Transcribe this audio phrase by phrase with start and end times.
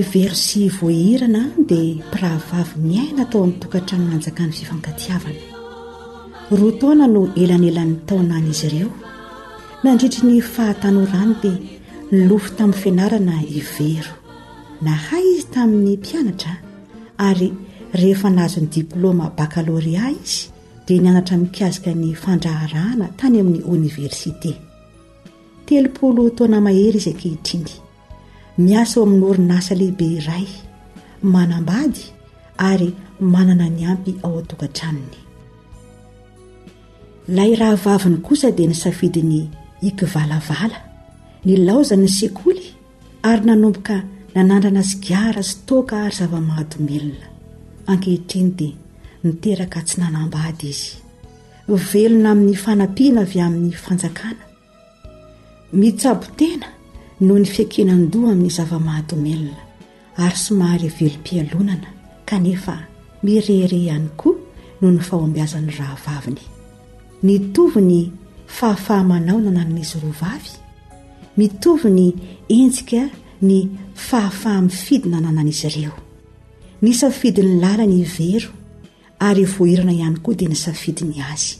[0.00, 5.42] ivero sy voahirana ny dia mpiravavy miaina tao amin'ny tokatra aninanjakany fifangatiavana
[6.58, 8.90] roa taona no elanelan'ny taonany izy ireo
[9.84, 11.56] nandridry ny fahatano rano dia
[12.12, 14.12] nylofo tamin'ny fianarana ivero
[14.86, 16.52] nahay izy tamin'ny mpianatra
[17.28, 17.48] ary
[18.00, 20.40] rehefa nazony diplôma bakaloria izy
[20.86, 24.50] dia nianatra mikazika ny fandraharahana tany amin'ny oniversite
[25.68, 27.72] telopolo taona mahery izy ankehitriny
[28.58, 30.44] miasa o amin'ny horinasa lehibe iray
[31.32, 32.00] manambady
[32.70, 32.88] ary
[33.34, 35.16] manana ny ampy ao a-tokantranony
[37.30, 39.40] ilay raha vaviny kosa dia ny safidiny
[39.88, 40.78] ikivalavala
[41.46, 42.64] ny laozany sekoly
[43.30, 43.96] ary nanomboka
[44.34, 47.26] nanandrana sigara sy toaka ary zava-mahadomelona
[47.90, 48.74] ankehitriny dia
[49.24, 50.88] niteraka tsy nanambady izy
[51.90, 54.44] velona amin'ny fanampiana avy amin'ny fanjakana
[55.80, 56.68] mitsabotena
[57.20, 59.56] noho ny fiakenandoha amin'ny zavamahatomelona
[60.22, 61.90] ary somahary velom-pialonana
[62.28, 62.74] kanefa
[63.24, 64.36] mireire ihany koa
[64.80, 66.44] noho ny faho ambiazan'ny rahavaviny
[67.26, 67.98] mitovy ny
[68.58, 70.52] fahafahamanao nananan'izy ireo vavy
[71.38, 72.06] mitovyny
[72.58, 73.00] entsika
[73.48, 73.56] ny
[74.08, 75.94] fahafahamifidy nanananaizy ireo
[76.82, 78.50] ny safidiny lala ny ivero
[79.18, 81.56] ary voahirana ihany koa dia ny safidiny azy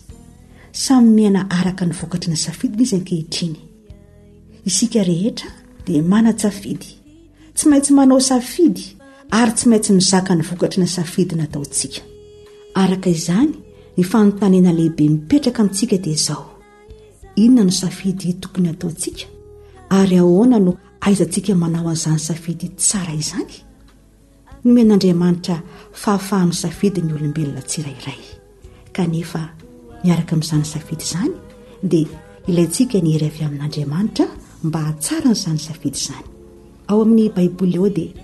[0.73, 3.68] samy miaina araka ny vokatry ny safidina izy ankehitriny
[4.67, 5.49] isika rehetra
[5.87, 6.91] dia mana-tsafidy
[7.57, 8.85] tsy maintsy manao safidy
[9.39, 12.01] ary tsy maintsy mizaka ny vokatry ny safidy naataontsika
[12.81, 13.53] araka izany
[13.97, 16.45] ny fanontanena lehibe mipetraka amintsika dia izao
[17.43, 19.25] inona no safidy tokony ataontsika
[19.99, 20.73] ary ahoana no
[21.07, 23.55] aizantsika manao an'izany safidy tsara izany
[24.65, 25.57] nome n'andriamanitra
[26.03, 28.21] fahafaha amin'ny safidy ny olombelona tsy irairay
[28.97, 29.41] kanefa
[30.05, 31.33] miaraka min'izany safidy izany
[31.91, 32.09] dia
[32.49, 34.27] ilay ntsika ny hery avy amin'andriamanitra
[34.67, 36.27] mba tsara nyizany safidy izany
[36.91, 38.17] ao amin'ny baiboly ao dia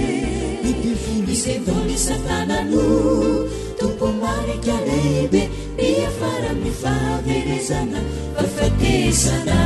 [0.69, 2.81] ytifuli sedanisakanano
[3.79, 5.43] tompu marika leibe
[5.77, 7.99] niafaramifaverezana
[8.35, 9.59] fafatesana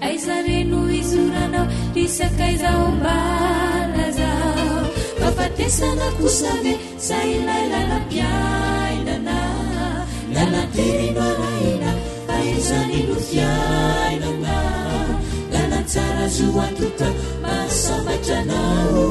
[0.00, 4.82] aizareno izuranao risakaizao mbalazao
[5.20, 9.40] fafatesana kosa ve sainailana piainana
[10.34, 11.90] na naterimaraina
[12.38, 14.71] aizareno mpiainana
[15.92, 17.08] sarazo antota
[17.44, 19.06] masmatranao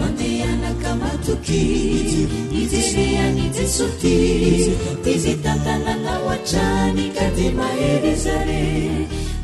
[0.00, 2.22] mandeanakamatokizy
[2.62, 4.72] izereanisotizy
[5.04, 8.66] tze tatalanao atrany ka d mahee zare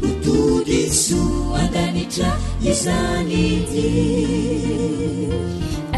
[0.08, 1.20] otode so
[1.62, 2.30] andanitra
[2.72, 3.38] izany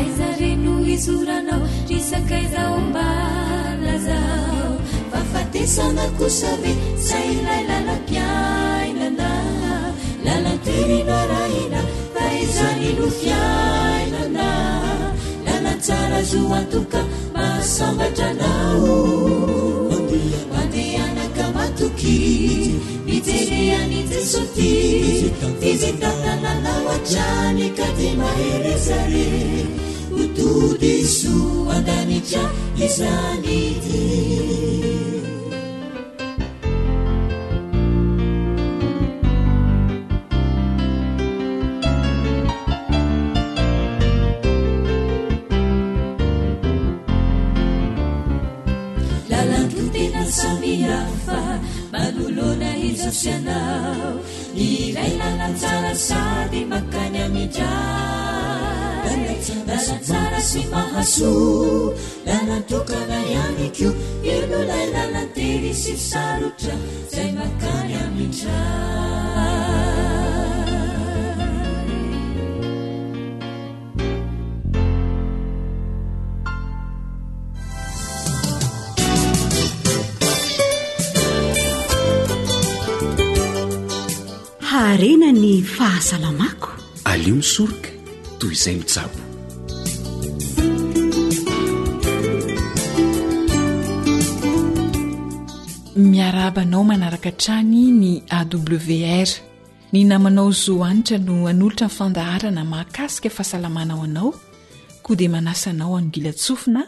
[0.01, 1.63] azre no izoranao
[1.99, 4.71] isakizaombalaao
[5.13, 6.73] fafatesanakosae
[7.09, 8.76] sayray lalaa
[10.27, 11.81] lanateribaraina
[12.15, 14.49] baizanilukyalana
[15.45, 17.01] nanatsara zuwatuka
[17.35, 19.41] masambatanau
[20.55, 22.17] mateanakamatuki
[23.07, 24.71] mitereanitisoti
[25.61, 29.29] tezetatananawachane kade maherezare
[30.23, 31.37] utudesu
[31.77, 32.43] andanicha
[32.87, 34.66] izanii
[50.33, 51.59] samiafa
[51.93, 54.19] manolona isosyanao
[54.55, 57.71] y raynamanara sady makany amidra
[59.07, 61.31] aaasaara sy mahaso
[62.27, 63.89] damatokanayani ko
[64.35, 66.75] inolaynanatini sysarotra
[67.13, 68.59] zay makany amidra
[84.97, 86.69] rena ny fahasalamako
[87.11, 87.89] alio misoroka
[88.41, 89.17] toy izay misabo
[96.11, 99.29] miaraabanao manaraka ntrany ny awr
[99.93, 104.31] ny namanao zo anitra no an'olotra nifandaharana maakasika fahasalamanao anao
[105.05, 106.83] koa dia manasa nao anogilatsofina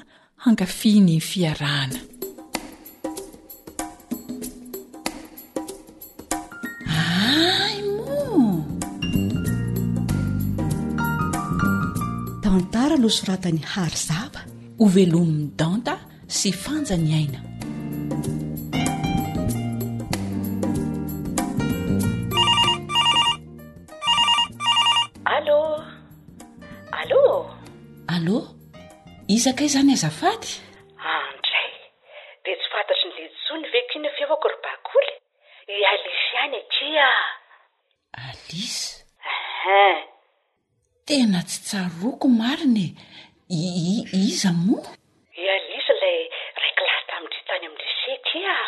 [0.44, 1.98] hankafia ny fiarahana
[12.96, 14.40] loasoratany hary zaba
[14.80, 15.94] ovelomin'ny danta
[16.30, 17.40] sy fanjany aina
[25.36, 25.60] allô
[27.00, 27.24] allô
[28.16, 28.48] allôa
[29.36, 30.50] izakay zany azafady
[31.20, 31.70] andray
[32.44, 35.10] de tsy fantatry ny litsony vekiny fevakorbakoly
[35.74, 38.28] i alisy any atria ah.
[38.30, 38.76] alis
[41.08, 42.88] tena tsy tsaroko marinye
[43.58, 44.86] i iza moo
[45.44, 46.18] ialisa lay
[46.60, 48.62] raiky lah tamindr tany amresekaa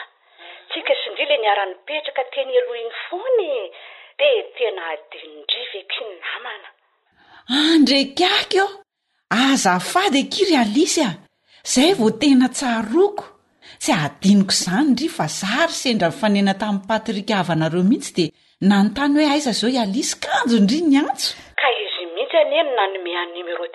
[0.71, 3.51] tsika sindri le niaranipetraka teny alo iny fony
[4.21, 6.69] de tena adinindrivyekin namana
[7.65, 8.73] andrekak ah, ôo
[9.45, 11.11] aza fady akiry alisy a
[11.73, 13.25] zahy vo tena tsaroko
[13.83, 18.25] tsy adiniko izany ndri fa zary sendra nifanena tamin'ny patirikavanareo mihitsy de
[18.69, 21.31] nanontany hoe aiza zao ialisy kanjo indri ny antso
[22.41, 22.73] enn ay nro
[23.05, 23.69] eonydao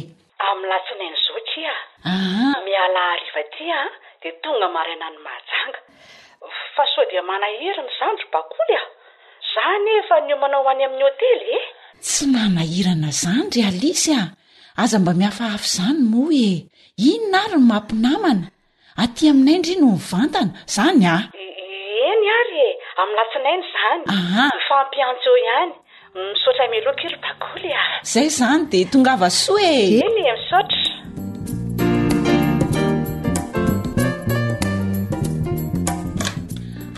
[0.49, 3.05] amy latsinain'zaotiaiaa
[3.35, 3.77] va tia
[4.21, 5.79] de tonga marana any aaanga
[6.75, 8.75] fa o d manaherinyzanroay
[9.53, 11.59] zany efa nyomanao ho any amin'ny hôtely e
[12.05, 14.23] tsy manahirana zany ry alisy a
[14.83, 16.65] aza mba miafa hafy izany moa e
[17.11, 18.45] ino na ary no mampinamana
[19.03, 21.45] aty aminay ndry no o mivantana izany a e,
[22.11, 25.73] eny ary e ami'ny latsinainy zany aha fampianjoeo ihany
[26.31, 30.81] misaotra miloakiry bakoly a izay zany de tonga ava soa e eny e misaotra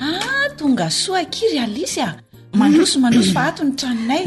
[0.08, 2.12] ah tonga soa akiry alisy a
[2.60, 4.24] manoso manosoato ny tranonay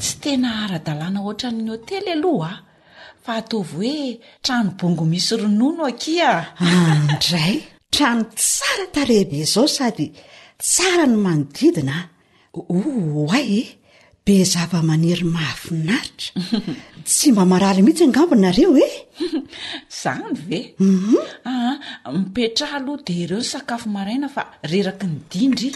[0.00, 2.52] tsy tena ara-dalàna otran'ny hôtely aloha
[3.24, 6.70] fa ataovy hoe trano bongo misy rono no akia e.
[7.12, 7.54] ndray
[7.94, 10.06] trano tsara tarebe zao sady
[10.68, 11.96] tsara ny manodidina
[12.60, 13.62] oay e
[14.24, 16.30] be zava-manery mahafinaritra
[17.08, 18.88] tsy mba maraly mihitsy angabonareo e
[20.02, 21.16] zany ve mhm.
[21.50, 21.76] ah,
[22.18, 25.68] mipetraha aloha de ireo ny sakafo maaina fa reraky ny dindry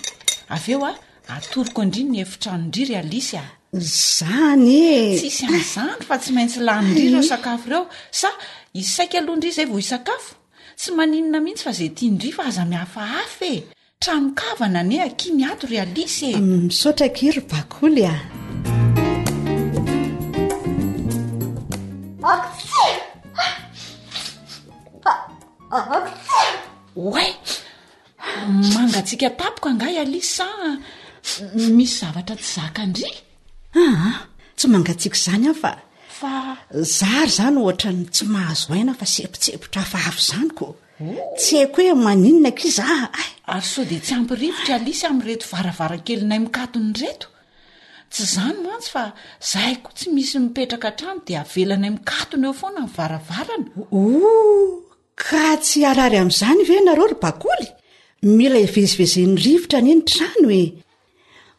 [0.57, 0.91] aeoa
[1.29, 3.45] atoroko indriny ny efitranoidri ry alisy a
[3.79, 5.17] zany e!
[5.19, 7.85] tsisy anzany fa tsy maintsy lahniidri ireo sakafo ireo
[8.19, 8.29] sa
[8.79, 10.35] isaika aloha ndri zay vao isakafo
[10.79, 13.57] tsy maninona mihitsy fa zay tiaindri fa aza miafahafa e
[14.03, 18.17] tramonkavana ny akiny ato ry alisy e mm, misotrakry bakoly a
[22.27, 22.87] ktsy
[25.03, 25.87] ktsy
[26.97, 27.35] oae
[28.75, 30.47] manga tsika tapiko angah ialisy sa
[31.55, 32.87] isy zaatra y zaa a
[34.57, 35.73] tsy ah, mangatsika zany a fa
[36.19, 36.35] fa
[36.99, 40.67] zary zany any tsy mahazo aina fa sepotseotra aahaznyko
[41.41, 46.41] tsy haiko hoe maninona k izaah a ary so de tsy ampirivotra alisy am'reto varaarakelinay
[46.45, 47.29] miatn'ny reto
[48.13, 49.05] tsy zany moatsy fa
[49.51, 51.95] zahaiko tsy misy mipetraka trano de avelanay
[52.31, 53.55] iany ofoana aaaana
[55.29, 60.65] ka tsy arary am'izany ve nareo ry baoymila ivezivezen'ny rivotra ney trano e.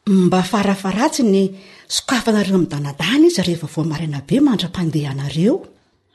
[0.08, 1.44] mba farafaratsy ny
[1.88, 5.56] sokafanareo ami'ny danadana izy rehefa voamarina be mandra-pandehanareo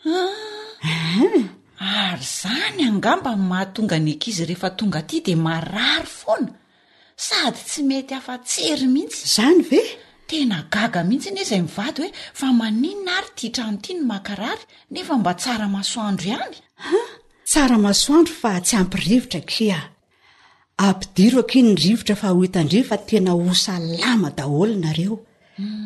[0.08, 1.40] a ah!
[1.78, 6.54] ary izany angambany mahatonga ny akizy rehefa tonga ty de marary foana
[7.16, 9.80] sady tsy mety hafa tsery mihitsy zany ve
[10.28, 14.64] tena gaga mihitsy ny izay mivady hoe fa maninona ary ty itrano ity ny makarary
[14.90, 16.60] nefa mba tsara masoandro ihanya
[17.44, 19.91] tsara masoandro fa tsy ampirivotra ia
[20.88, 25.16] ampidiro aki ny rivotra fa ho hitandri fa tena hosa lama daholonareo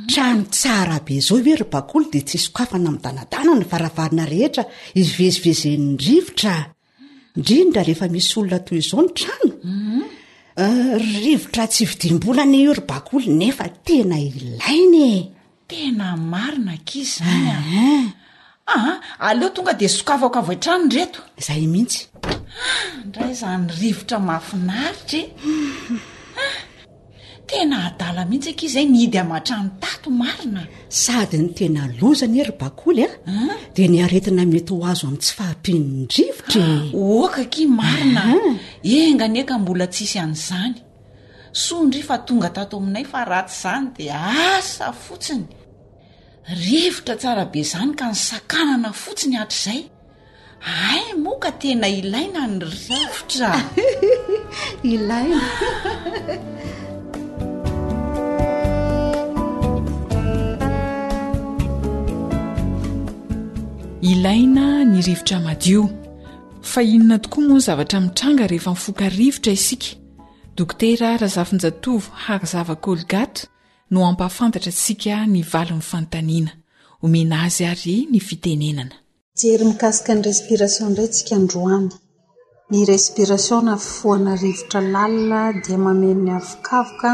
[0.08, 4.62] trano tsara be zao oe rybakoly de tsy hsokafa na mi'ny danadana ny varavarina rehetra
[5.00, 6.54] ivezivezen'ny rivotra
[7.36, 10.02] indrindra rehefa misy olona toy izao ny trano mhm.
[10.64, 15.12] ah, rivotra tsy vidimbolany o rybakoly nefa tena ilainye
[15.70, 17.90] tena marina ki zany a aha
[18.72, 18.72] ah.
[18.80, 18.94] ah,
[19.28, 22.15] aleo tonga de sokafa ka avo itrano e retozayts
[23.06, 25.30] ndray zany rivotra mahafinaritry e.
[27.50, 30.62] tena adala mihitsy aky zay ny idy amatrany tato marina
[31.02, 33.08] sady ny tena lozany ery bakoly e.
[33.32, 33.36] a
[33.74, 36.94] de niaretina mety ho azo ami'ntsy fahampinydrivotra e.
[37.22, 38.22] okaki marina
[38.94, 40.76] enga any eka mbola tsisy an'izany
[41.64, 44.04] sondry fa tonga tato aminay fa ratsy izany de
[44.56, 45.44] asa fotsiny
[46.66, 49.80] rivotra tsarabe zany ka ny sakanana fotsiny atrzay
[50.66, 53.50] a moka tena ilaina ny rivotra
[54.94, 55.38] ilaina
[64.10, 65.82] ilaina ny rivotra madio
[66.70, 69.86] fa inona tokoa moa zavatra mitranga rehefa mifoka rivotra isika
[70.56, 73.46] dokotera raha zafinjatovo hakzava kolgata
[73.90, 76.50] no ampahafantatra ansika ny valon'ny fanotaniana
[77.00, 78.94] homena azy ary ny fitenenana
[79.42, 81.90] jery mikasika ny respiration indray tsika androany
[82.70, 87.10] ny respiration na fifoana rivotra lalina dia mamenny avokavoka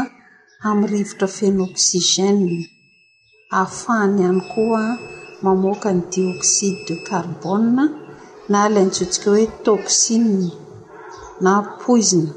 [0.69, 2.55] amin'ny rivotra fenoxigène
[3.59, 4.83] ahafahany ihany koa
[5.45, 7.85] mamoka ny dioxide de carbone
[8.51, 10.47] na layntsotsika hoe toxina
[11.43, 11.51] na
[11.81, 12.31] poizina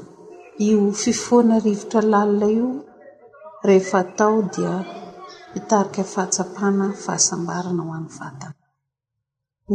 [0.67, 2.69] io fifoana rivotra lalia io
[3.67, 4.73] rehefa atao dia
[5.53, 8.55] mitarika fahatsapana fahasambarana ho any vatana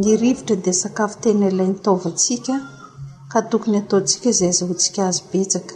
[0.01, 2.55] ny rivotra di sakafo tena ilay nitaovantsika
[3.31, 5.75] ka tokony ataontsika izay zao ntsika azy betsaka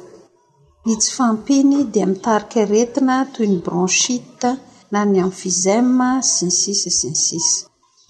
[0.87, 4.51] mytsy fampiny dia mitarika retina toy ny branchite
[4.93, 5.87] na ny amfizem
[6.33, 7.55] siny sisy siny sisy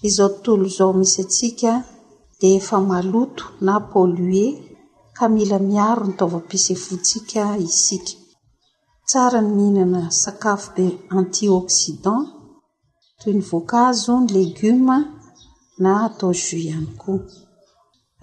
[0.07, 1.71] izao tontolo izao misy atsika
[2.39, 4.45] di efa maloto na polue
[5.17, 8.13] ka mila miaro nytaovapisefontsika isika
[9.09, 12.19] tsara ny mihinana sakafo dia anti oksidan
[13.19, 14.97] toy ny voankazo ny legioma
[15.79, 17.23] na atao jus ihany koa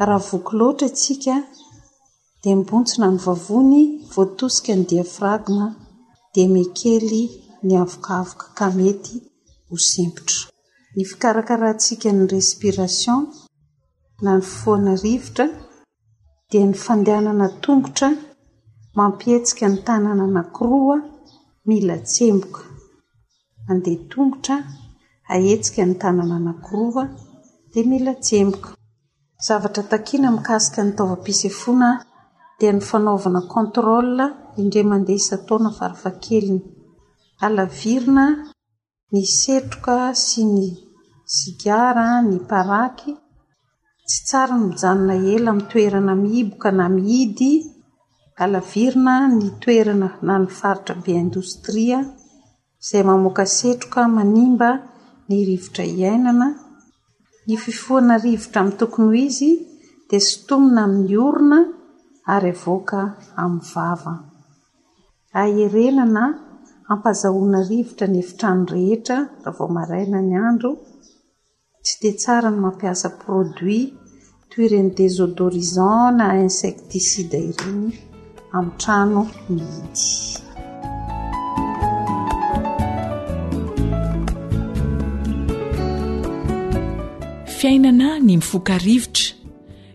[0.06, 1.34] raha voky loatra atsika
[2.42, 3.80] dia mbontsina ny vavony
[4.14, 5.66] voatosika ny diafragme
[6.32, 7.22] dia mekely
[7.66, 9.14] ny avokavoka ka mety
[9.68, 10.40] ho sembotra
[10.94, 13.20] ny fikarakarantsika ny respiration
[14.24, 15.46] na ny foana rivotra
[16.50, 18.08] dia ny fandehanana tongotra
[18.98, 20.98] mampietsika ny tanana nakiroa
[21.68, 22.60] mila tsemboka
[23.66, 24.54] mandeha tongotra
[25.32, 27.04] ahetsika ny tanana nakiroa
[27.74, 28.70] di milatsemoka
[29.46, 31.88] zavatra takiana mikasika ny taovapisefona
[32.58, 34.10] dia ny fanaovana contrôl
[34.60, 36.60] indre mandeh isataona farifakelyny
[37.46, 38.24] alavirina
[39.12, 40.66] ny setroka sy ny
[41.36, 43.12] sigara ny paraky
[44.08, 47.50] tsy tsara ny mjanona ela ami'ny toerana mihiboka na mihidy
[48.42, 51.98] alavirina ny toerana na nyfaritra be indostria
[52.82, 54.68] izay mamoaka setroka manimba
[55.28, 56.46] ny rivotra iainana
[57.48, 59.48] ny fifoana rivotra amin'ny tokony ho izy
[60.10, 61.58] dia sotomina amin'ny orona
[62.34, 63.00] ary avoaka
[63.42, 64.12] amin'ny vava
[65.42, 66.22] aerenana
[66.88, 70.70] hampazahoana rivotra ny efitrano rehetra raha vao maraina ny andro
[71.84, 73.90] tsy dia tsara ny mampiasa produit
[74.50, 77.88] toy reny desodorizon na insecticide iriny
[78.56, 79.20] amin'ny trano
[79.52, 80.16] ny hitsy
[87.70, 89.32] inana ny mifokarivotra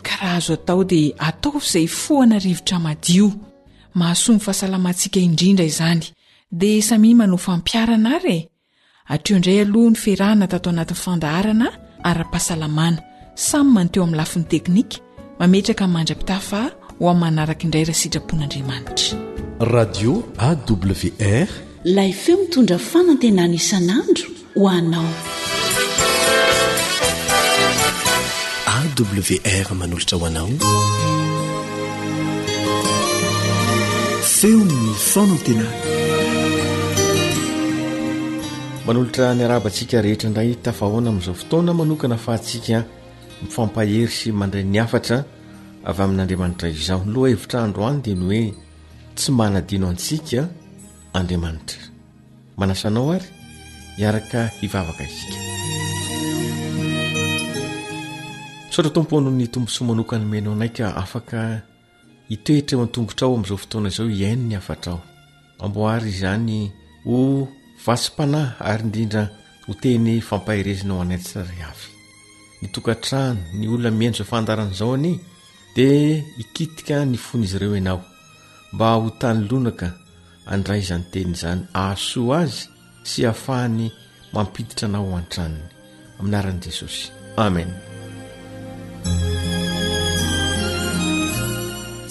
[0.01, 3.31] karaha azo atao dia ataof zay foana rivotra madio
[3.93, 6.03] mahasoa my fahasalamantsika indrindra izany
[6.51, 8.49] dia sami manofampiarana ary e.
[9.07, 11.67] atreo indray aloha ny ferahna tatao anati'ny fandaharana
[12.03, 12.99] ara-pahasalamana
[13.35, 15.01] samy manoteo amin'ny lafin'ny teknika
[15.39, 16.61] mametraka mandra-pitafa
[16.99, 19.17] ho ami manaraka indray raha sitrapon'andriamanitra
[19.61, 19.97] rd
[20.45, 21.47] awr
[21.83, 25.13] laifeo mitondra fanantenan isanandro hoanao
[28.79, 30.49] awr manolotra hoanao
[34.23, 35.73] feony no fonan tenay
[38.87, 42.83] manolotra ni arabantsika rehetra ndray tafahoana amin'izao fotona manokana faantsika
[43.43, 45.17] mifampahery sy mandray niafatra
[45.89, 48.53] avy amin'n'andriamanitra izao ny loa hevitra andro any dia ny hoe
[49.15, 50.47] tsy manadino antsika
[51.13, 51.79] andriamanitra
[52.57, 53.27] manasanao ary
[53.97, 55.48] iaraka hivavaka isika
[58.79, 61.41] saoatra tomponohny tombosomanokanymenao naka afaka
[62.35, 64.99] itoetra eatogotrao am'zao fotoana zao iain ny afatrao
[65.65, 66.59] amboaryzany
[67.07, 68.33] hovasipn
[68.69, 69.23] aryidrindr
[69.67, 71.05] hoteny fampahezinao
[73.13, 74.97] ayolonaihaozaoa
[75.75, 75.87] di
[76.41, 77.99] ikitika ny fony izy reo ao
[78.73, 79.87] mba hotnonaka
[80.53, 82.59] adraizanyteny zany aso azy
[83.03, 83.89] sy ahafahany
[84.33, 85.67] mampiditra anao hoantranony
[86.19, 87.88] aminaran'i jesosy amen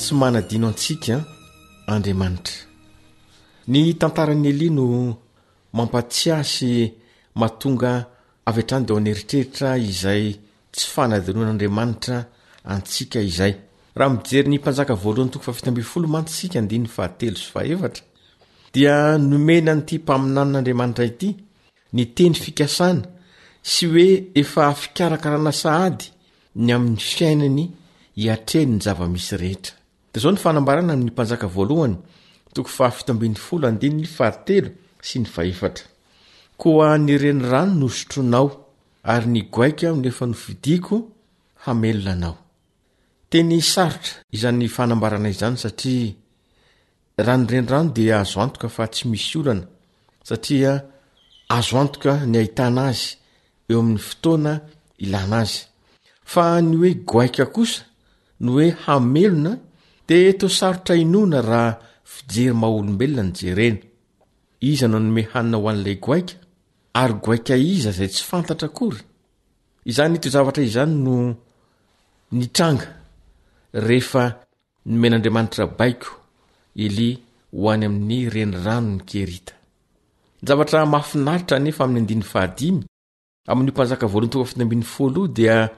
[0.05, 1.17] sy manadino antsika
[1.93, 2.57] andriamanitra
[3.73, 4.85] ny tantarany alia no
[5.77, 6.71] mampatsyasy
[7.41, 7.93] matonga
[8.49, 10.25] av trany de o anyeritreritra izay
[10.75, 12.17] tsy fanadinoan'andriamanitra
[12.75, 13.53] antsika izay
[13.99, 18.05] raha mijery ny mpanjaka voalohany toka fafita mbiyfolo mantsika ndinny fahatelo sy faevatra
[18.75, 18.95] dia
[19.29, 21.29] nomena nyity mpaminann'andriamanitra ity
[21.97, 23.03] ny teny fikasana
[23.73, 24.09] sy hoe
[24.41, 26.07] efa fikarakarana sahady
[26.59, 27.69] ny amin'ny fiainany
[28.19, 29.77] iatreny ny zavamisy rehetra
[30.15, 31.97] dezao ny fanambarana aminy manaka vloany
[36.99, 38.47] ny renirano nosotronao
[39.15, 40.35] aryy gaanefa no
[43.39, 50.79] iio ay aotra izany fanambarana izany saaeaode azoa fa tsy isy oanaaa
[51.59, 53.05] azooka ny ahitana azy
[53.71, 54.53] eoa'ny fotoana
[55.07, 55.59] ianaazy
[56.33, 57.81] fa ny oe goaika kosa
[58.45, 59.53] ny oe hamelona
[60.09, 61.71] di to sarotra inona raha
[62.13, 63.79] fijery ma olombelona ny jereny
[64.71, 66.35] iza nonome hanina ho anilay goaika
[67.01, 69.01] ary goaika iza zay tsy fantatra akory
[69.91, 71.15] izany t zavatra izzany no
[72.39, 72.87] nitranga
[73.97, 74.25] ehea
[74.91, 76.11] nomen'andriamanitra baiko
[76.85, 77.11] eli
[77.57, 79.53] ho any amin'ny renirano ny kerita
[80.45, 80.85] zavatra
[85.59, 85.69] aha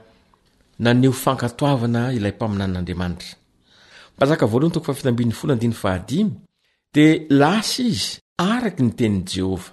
[6.92, 8.18] dia lasy izy
[8.52, 9.70] araky nyteniny jehovah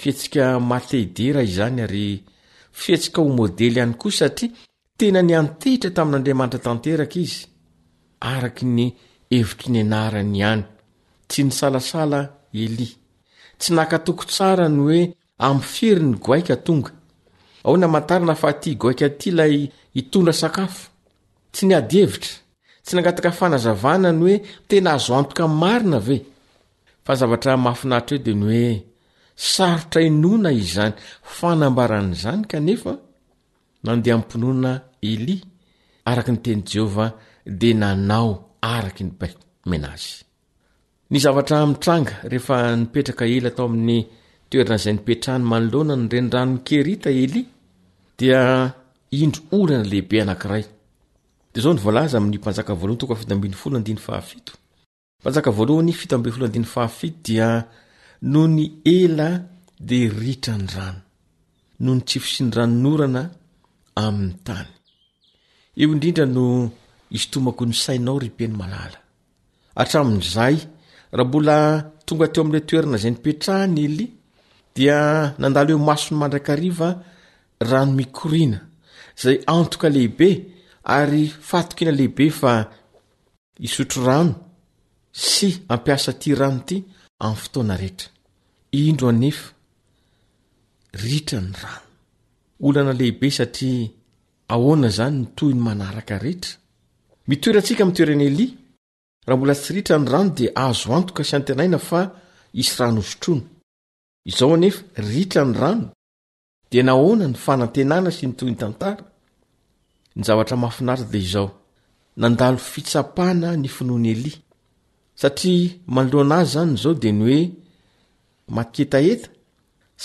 [0.00, 2.04] fiatsika matehidera izany ary
[2.80, 4.52] fiatsika ho modely ihany ko satria
[4.98, 7.38] tena niantihitra tamin'andriamanitra tanteraka izy
[8.32, 8.84] araky ny
[9.32, 10.62] hevitri ni anarany ihany
[11.28, 12.20] tsy nisalasala
[12.64, 12.88] eli
[13.58, 15.00] tsy nahkatoko tsara ny hoe
[15.46, 16.90] am firiny goaika tonga
[17.66, 19.54] ao n amantarana fa ty goaika ty ilay
[20.00, 20.88] itondra sakafo
[21.52, 22.34] tsy ny ady hevitra
[22.84, 24.36] tsy nangataka fanazavana ny hoe
[24.68, 26.16] tena hazo antoka marina ve
[27.04, 28.66] fa zavatra mafinahitra eo dia ny hoe
[29.52, 30.94] sarotra inoana izy zany
[31.38, 32.92] fanambaran' izany kanefa
[33.84, 34.72] nandeha mmpinoana
[35.12, 35.44] elia
[36.10, 37.10] araka nytenyi jehovah
[37.60, 38.30] dia nanao
[38.74, 40.12] araky ny bamenazy
[41.10, 43.98] ny zavatra mitranga rehefa nipetraka ela tao amin'ny
[44.50, 47.40] toerinaizay nipetrahny manolona ny rendranony kerita eli
[48.18, 48.38] dia
[49.10, 52.22] indro orana lehibe anairay o a'y
[57.02, 57.48] y dia
[58.20, 59.30] no ny ela
[59.80, 61.00] de ritra ny rano
[61.80, 63.22] nony tsifo si ny ranon orana
[63.94, 64.68] amin'ny tany
[65.76, 66.44] eoindrindra no
[67.10, 68.98] is tomako nysainao ripeny malala
[69.78, 70.56] atramin'zaay
[71.14, 71.56] raha mbola
[72.06, 74.00] tonga teo ami'la toerana zay ny petrahany ely
[74.74, 74.98] dia
[75.38, 76.88] nandalo oe masony mandrakariva
[77.70, 78.58] rano mikorina
[79.22, 80.28] zay antoka lehibe
[80.84, 82.52] ary fatokina lehibe fa
[83.66, 84.34] isotro rano
[85.30, 86.76] sy ampiasa ty rano ity
[87.26, 89.44] amn'ny oaa eher indro anefa
[91.04, 91.84] ritrany rano
[92.66, 93.90] olana lehibe satria
[94.54, 96.52] ahoana zany nytoy ny manaraka rehetra
[97.28, 98.46] mitoerantsika mi toerany eli
[99.26, 102.00] raha mbola tsy ritra ny rano dia azo antoka sy antenaina fa
[102.60, 103.44] isy rano ozotrona
[104.30, 104.80] izao anefa
[105.12, 105.86] ritra ny rano
[106.70, 109.04] de nahoana ny fanantenana sy ny toy ny tantara
[110.16, 111.48] ny zavatra mahafinara de izao
[112.20, 114.36] nandalo fitsapana ny finoany elia
[115.20, 117.40] satria manloanazy zany zao de ny oe
[118.56, 119.30] matketaeta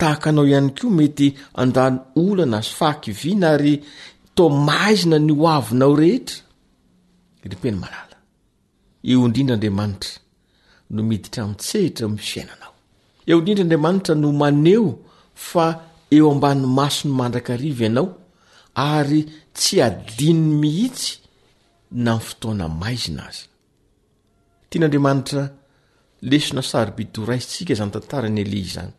[0.00, 1.26] tahakanao ihany koa mety
[1.62, 3.74] andany olana azo faakiviana ary
[4.36, 6.38] tomaizina ny o avinao rehetra
[7.52, 8.16] ripena malala
[9.10, 10.10] eoindrindra andriamanitra
[10.96, 12.72] no miditra ntsehitra my fiainanao
[13.30, 14.88] eo nrindra andriamanitra no maneo
[15.50, 15.66] fa
[16.16, 18.06] eo ambany masony mandrakariva ianao
[18.94, 19.20] ary
[19.56, 21.10] tsy adinny mihitsy
[22.04, 23.44] na ny fotoana maizina azy
[24.68, 25.42] tian' andriamanitra
[26.30, 28.92] lesona sarybidoratsika zany tantara ny alei zany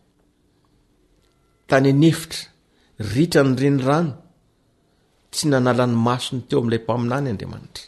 [1.69, 2.41] tany anyefitra
[3.13, 4.13] ritra ny renirano
[5.34, 7.84] tsy nanala ny masony teo am'ilay mpaminany andriamanitra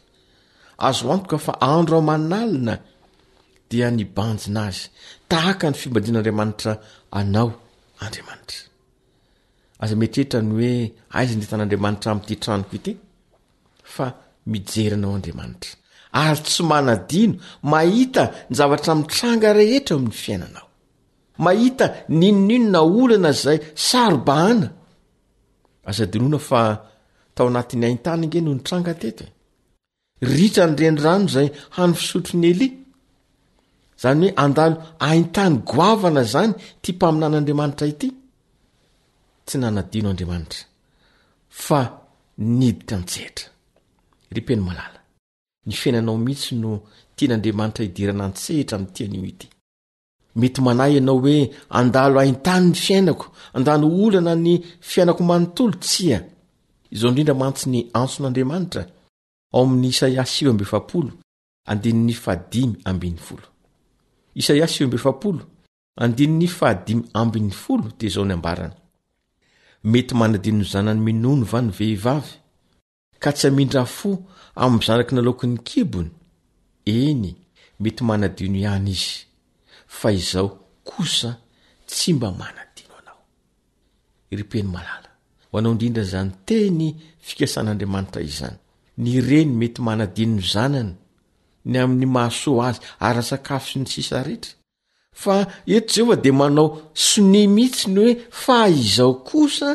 [0.88, 2.74] azo antoka fa andro amanalina
[3.72, 4.82] dia nibanjina azy
[5.30, 6.72] tahaka ny fimbadian'andriamanitra
[7.20, 7.50] anao
[8.04, 8.60] andriamanitra
[9.84, 10.74] aza metryetrany hoe
[11.18, 12.94] aiza ny tan'andriamanitra amditraniko ity
[13.94, 14.06] fa
[14.52, 15.72] mijeryanao andriamanitra
[16.22, 17.36] ary tsomanadino
[17.74, 20.68] mahita nyzavatra mitranga rehetra o amin'ny fiainanao
[21.46, 21.86] mahita
[22.20, 23.58] ninoninona olana zay
[23.88, 24.68] sarobahana
[25.90, 26.62] azadinoana fa
[27.36, 29.26] tao anatiny ain-tany nge noho ny tranga teto
[30.24, 32.81] e ritra ny renydrano zay hany fisotro ny elia
[34.02, 34.76] zany hoe andalo
[35.08, 38.10] aintany goavana zany ty mpaminan'andriamanitra ity
[39.46, 40.62] tsy nanadino andriamanitra
[41.66, 41.80] fa
[42.60, 45.00] niditra ntsehitrao mlala
[45.68, 46.70] ny fainanao mihitsy no
[47.18, 49.48] tian'andriamanitra hidirana ntsehitra mitiano ity
[50.40, 51.38] mety manay ianao hoe
[51.80, 53.26] andalo aintany ny fiainako
[53.58, 54.54] andalo olana ny
[54.90, 56.20] fiainako manontolo tsia
[59.54, 59.68] or
[64.36, 65.14] isaiasa aha
[66.02, 66.68] a'ny fo
[68.10, 68.74] zao nyambarany
[69.84, 72.36] mety manadinony zanany minono va ny vehivavy
[73.20, 74.10] ka tsy hamindrah fo
[74.56, 76.10] amyzanaky nalokiny kibony
[76.86, 77.36] eny
[77.80, 79.26] mety manadino ihany izy
[79.88, 80.50] fa izao
[80.88, 81.38] kosa
[81.88, 82.66] tsy mba manadno
[85.52, 88.56] aaorrzksndamntra izzan
[91.66, 94.52] ny amin'ny mahsoa azy arasakafo sy ny sisarehtra
[95.22, 95.36] fa
[95.76, 99.70] eto jeova de manao sone mihitsy ny oe fa izao kosa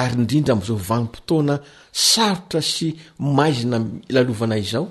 [0.00, 1.54] ary indrindra am'zao vanimpotoana
[2.12, 2.86] saotra sy
[3.36, 4.84] maizinalana iao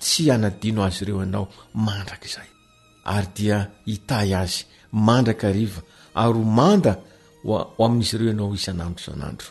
[0.00, 2.50] tsy hanadino azy ireo ianao mandraka izahy
[3.14, 4.58] ary dia hitay azy
[4.92, 5.80] mandraka ariva
[6.14, 6.92] ary ho manda
[7.46, 7.50] ho
[7.84, 9.48] amin'izy ireo ianao isan'andro isanandro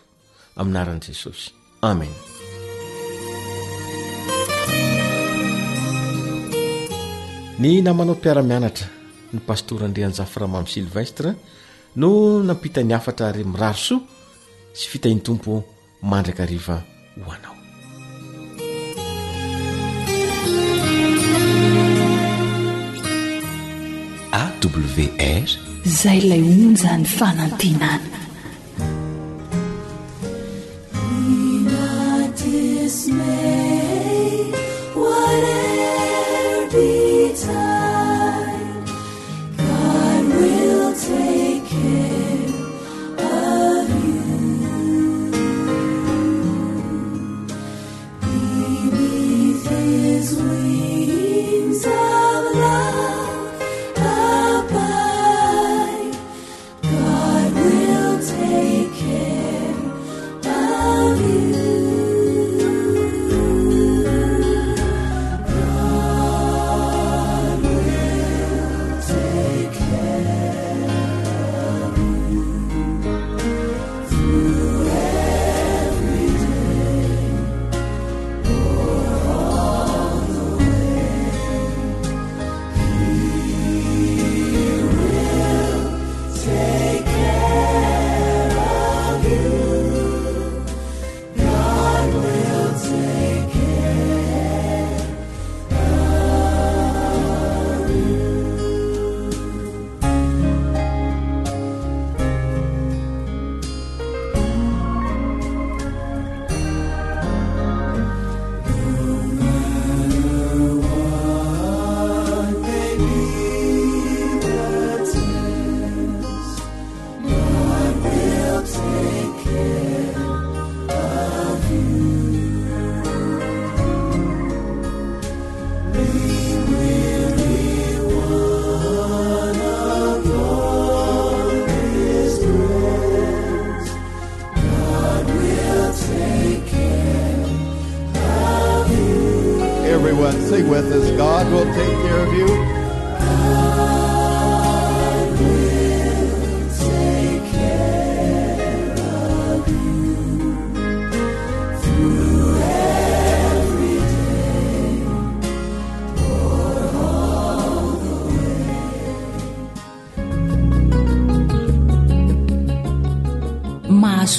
[0.60, 1.47] aminaran'i jesosy
[1.91, 2.19] amena
[7.62, 8.88] ny namanao mpiara-mianatra
[9.33, 11.33] ny pastoraandrean-jaframa amin'y silvestre
[12.01, 12.09] no
[12.47, 15.53] nampita ny afatra ry miraro soa sy fitahiny tompo
[16.11, 16.77] mandraka ariva
[17.25, 17.55] hoanao
[24.67, 25.51] awr
[25.91, 28.25] izay lay onja ny fanantenana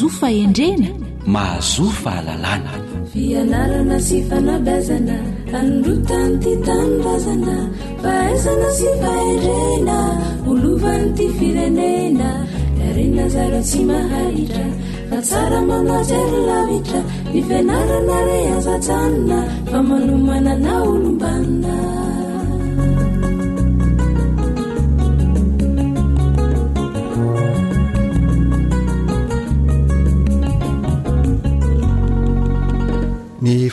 [0.07, 0.87] faendrena
[1.27, 2.73] mahazo fahalalana
[3.13, 5.17] fianarana sy fanabazana
[5.59, 7.57] anorotany ty tanorazana
[8.03, 9.97] fahazana sy fahendrena
[10.51, 12.31] olovan'ny ty firenena
[12.87, 14.67] arena zaro tsy mahaitra
[15.11, 17.01] fa tsara manatsyrylavitra
[17.35, 19.39] ny fianarana re azatsanona
[19.73, 21.77] fa manomanana olombanina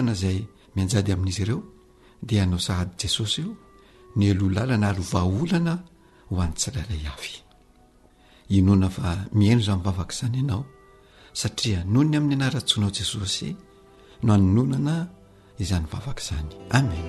[0.00, 0.38] ana zay
[0.74, 1.60] mianjady amin'izy ireo
[2.28, 3.54] de nao sahady jesosy io
[4.18, 5.74] ny lo lalany alovaolana
[6.34, 9.12] hoan'nytsilalay ayoaainoa
[9.78, 10.62] mivavaka zany anao
[11.32, 13.54] satria noo ny amin'ny anaratsoinao jesosy
[14.22, 14.96] no hany nonana
[15.62, 17.08] izany vavaka izany amen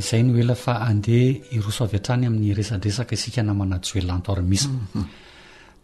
[0.00, 5.04] izay no ela fa andeha iroso avy han-trany amin'ny resadresaka isika namanajyoelanto arimisa mhm.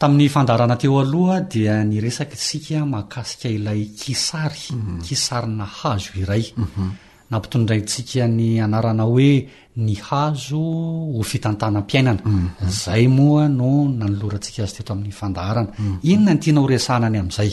[0.00, 5.00] tamin'ny fandarana teo aloha dia nyresaka isika mahakasika ilay kisary mhm.
[5.06, 6.90] kisarina hazo iray mhm.
[7.30, 9.42] nampitondraintsika ny anarana hoe
[9.76, 10.62] ny hazo
[11.14, 12.70] ho fitantanam-piainana mhm.
[12.70, 15.94] zay moa no nanolorantsika azy tetro amin'ny fandaharana mhm.
[16.12, 17.52] inona ny tiana horesanany amin'izay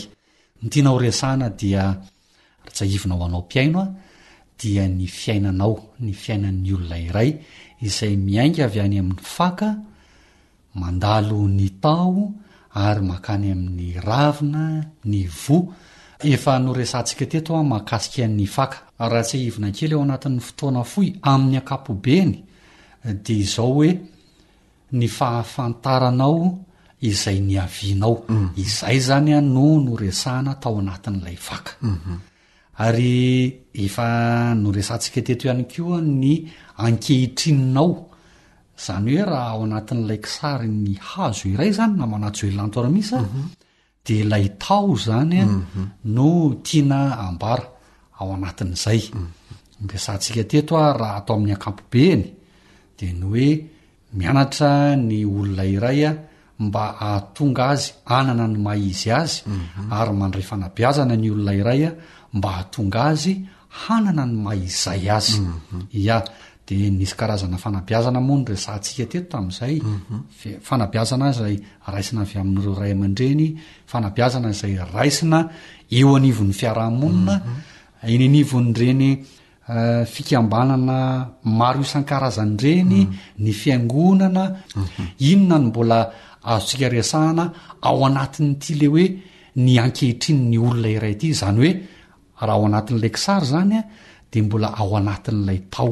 [0.62, 1.84] ny tiana horesahna dia
[2.66, 3.88] ratsahivona ao anao mpiaino a
[4.60, 7.30] dia ny fiainanao ny fiainan'ny olona iray
[7.88, 9.70] izay miainga avy any amin'ny faka
[10.80, 12.20] mandalo ny tao
[12.86, 14.64] ary makany amin'ny ravina
[15.12, 15.66] ny voa
[16.32, 21.58] efa noresantsika teto a mahakasikany faka raha tsy haivona kely ao anatin'ny fotoana foy amin'ny
[21.62, 22.32] akapobeny
[23.26, 23.90] de izao hoe
[24.98, 26.38] ny fahafantaranao
[27.10, 28.48] izay nyavinao mhm.
[28.64, 32.16] izay zany a no noresahana tao anatin'lay faka mhm.
[32.86, 33.20] ary
[33.86, 34.08] efa
[34.64, 36.34] noresantsika teto ihany koa ny
[36.84, 37.90] ankehitrininao
[38.86, 43.20] zany hoe raha ao anatin'ilay kisary ny hazo iray zany na manatsy oelonanto ara misya
[43.22, 43.44] mhm.
[44.08, 45.86] de lay tao zanya mhm.
[46.16, 46.28] no
[46.66, 47.64] tiana ambara
[48.20, 49.02] ao anatin'izay
[49.88, 50.02] de mhm.
[50.06, 52.24] saa ntsika teto a raha atao amin'ny akampobeany
[52.98, 53.48] de ny hoe
[54.18, 54.72] mianatra
[55.10, 56.12] ny olona iray a
[56.66, 59.86] mba ahatonga azy hanana ny maizy azy mhm.
[59.98, 61.92] ary mandray fanabiazana ny olona iray a
[62.36, 63.34] mba ahatonga azy
[63.82, 65.36] hanana ny maiz zay azy
[66.08, 66.18] ya
[66.68, 71.92] denisy karazana fanabiazana monre asiktetotaizayaaazazay mhm.
[71.96, 73.44] raisinaavy amin'n'reo ray aman-dreny
[73.92, 75.40] fanabiazana zay raisina
[75.98, 77.50] eoanivon'ny fiarahamonina mhm.
[78.16, 79.08] inyanionyreny
[79.70, 80.98] eh, fikambanana
[81.44, 83.14] maro isankarazany reny mhm.
[83.44, 84.44] ny fiangonana
[85.20, 86.00] inonany mbola
[86.50, 87.46] azotsikaryasahana
[87.82, 89.06] ao anatin'ity le hoe
[89.64, 91.70] ny ankehitrin'ny olona iray aty zany oe
[92.40, 93.82] raha ao anatin'lay ksary zanya
[94.32, 95.92] de mbola ao anatin'lay tao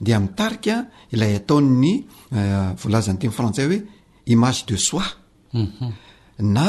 [0.00, 0.82] dea mitarikaa
[1.12, 3.78] ilay atao'ny eh, voalazany teny frantsais hoe
[4.26, 5.04] image de soi
[5.52, 5.92] mhm.
[6.38, 6.66] na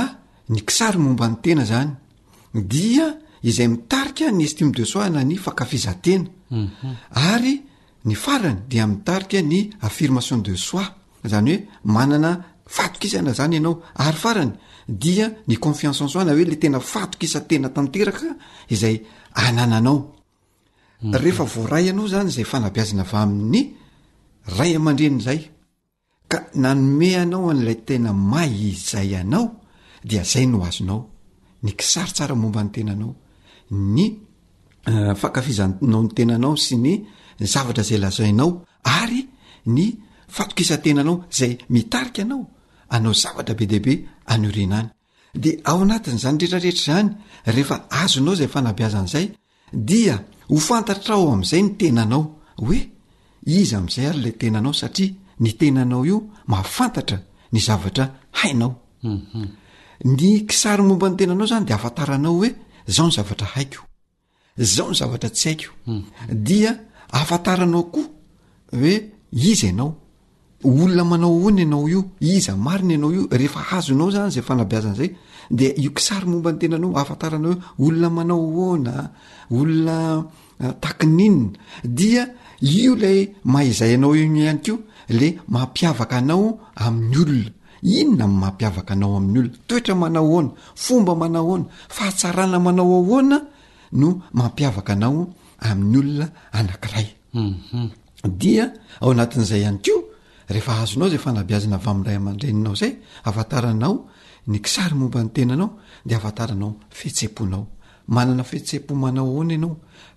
[0.50, 1.90] ny sary momba any tena zany
[2.54, 3.06] dia
[3.44, 6.94] izay mitarika ny estime de soi na ny fankafizantena mhm.
[7.12, 7.62] ary
[8.06, 10.86] ny farany dia mitarika ny affirmation de soi
[11.26, 12.32] zany hoe manana
[12.68, 14.52] fatokisana zany ianao ary farany
[14.88, 18.30] dia ny confiansen soina hoe le tena fatokisa tena tanteraka
[18.68, 19.02] izay
[19.34, 20.16] anananao
[21.04, 21.14] Mm.
[21.24, 23.68] rehefa voaray anao zany zay fanabiazana avy amin'ny
[24.58, 25.40] ray aman-dreny zay
[26.32, 29.46] ka nanome anao an'lay tena may izay anao
[30.10, 31.00] dia zay no azonao
[31.64, 33.12] ny kisaritsara momba ny tenanao
[33.96, 34.06] ny
[34.92, 36.94] eh, fakafizannao ny tenanao sy ny
[37.54, 38.50] zavatra zay lazainao
[39.00, 39.22] ary
[39.76, 39.86] ny
[40.36, 42.42] fatokisantenanao zay mitarika anao
[42.96, 43.94] anao zavatra be debe
[44.34, 44.90] anyorinany
[45.44, 47.10] de ao anatin'zany rehetrarehetra zany
[47.54, 49.26] rehefa azonao zay fanabiazan'zay
[49.92, 50.18] dia
[50.50, 52.24] ho fantatra o amn'izay ny tenanao
[52.58, 52.80] hoe
[53.46, 57.18] izy am'izay ary ley tenanao satria ny tenanao io mahafantatra
[57.54, 58.06] ny zavatra
[58.42, 58.72] hainao
[59.04, 59.46] mhm.
[60.20, 62.50] ny kisary momba ny tenanao zany de afantaranao hoe
[62.96, 63.82] zaho ny zavatra haiko
[64.74, 66.04] zaho ny zavatra tsy haiko mhm.
[66.44, 66.72] dia
[67.22, 68.08] afantaranao koa
[68.74, 68.94] hoe
[69.32, 69.99] izy ainao
[70.64, 75.10] olona manao ahoana ianao io iza marina anao io rehefa azonao zany zay fanabiazanazay
[75.52, 77.56] de io kisary momba ny tenanao afantaranaoo
[77.86, 79.12] olona manao aoana
[79.52, 80.26] olona
[80.62, 81.52] ah, takinina
[81.84, 82.28] dia
[82.62, 84.76] io lay mahaizayanao iy hany ko
[85.10, 87.50] le mampiavaka anao amin'ny olona
[87.84, 93.38] inona mampiavaka anao aminy olona toetra manao ahoana fomba manao oana fahatsarana manao ahoana
[93.94, 95.28] no mampiavaka anao
[95.60, 97.90] amin'ny olona anankiray mhm.
[98.38, 100.09] dia ao natin'izay ihanyko
[100.54, 102.94] rehefa azonao zay fanabiazana vy mindray aman-dreninao zay
[103.30, 103.94] avataranao
[104.52, 105.70] ny ksary momba ny tenanao
[106.08, 107.64] de avataranao fehtseponao
[108.16, 109.74] manana fehtsepo manao aoany anao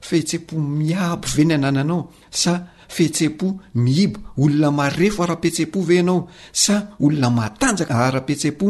[0.09, 2.01] fehtsepo miabo veny anananao
[2.41, 2.53] sa
[2.97, 3.49] fehtsepo
[3.85, 6.21] miibo olona marefo ara-petsepo ve anao
[6.63, 6.75] sa
[7.05, 8.69] olona matanjakara-petsepo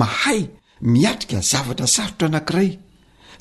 [0.00, 0.40] mahay
[0.92, 2.70] miatrika zavatra sarotra anakiray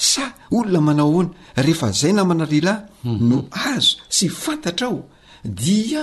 [0.09, 0.23] sa
[0.57, 1.29] olona manao aoana
[1.65, 2.85] rehefa zay namanalelahy
[3.29, 3.39] no
[3.69, 4.99] azo sy fantatra ao
[5.61, 6.01] dia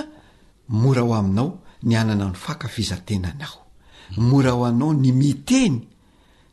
[0.67, 3.57] mora ao aminao ny anana n'ny fakafizantenanao
[4.17, 5.87] mora ao anao ny miteny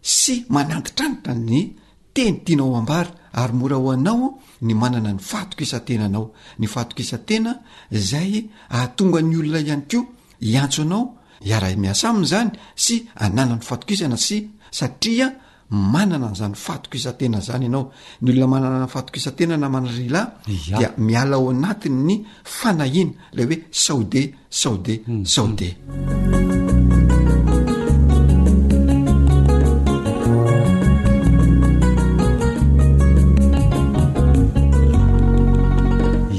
[0.03, 1.77] sy manatitranitra ny
[2.15, 7.53] teny tianao ambary ary mora ao anao ny manana ny fatokisantenanao ny fatokisan-tena
[7.91, 10.01] zay atonga ny olona ihany ko
[10.41, 15.27] iantso anao iara miasa amina zany sy anana n'ny fatokisana sy satria
[15.71, 17.91] manana an'izany fatokisantena zany ianao
[18.21, 23.45] ny olona manana ny fatok isatena na manaryalah dia miala ao anatiny ny fanahina le
[23.45, 25.25] hoe saode saodeh hmm.
[25.25, 25.75] saodeh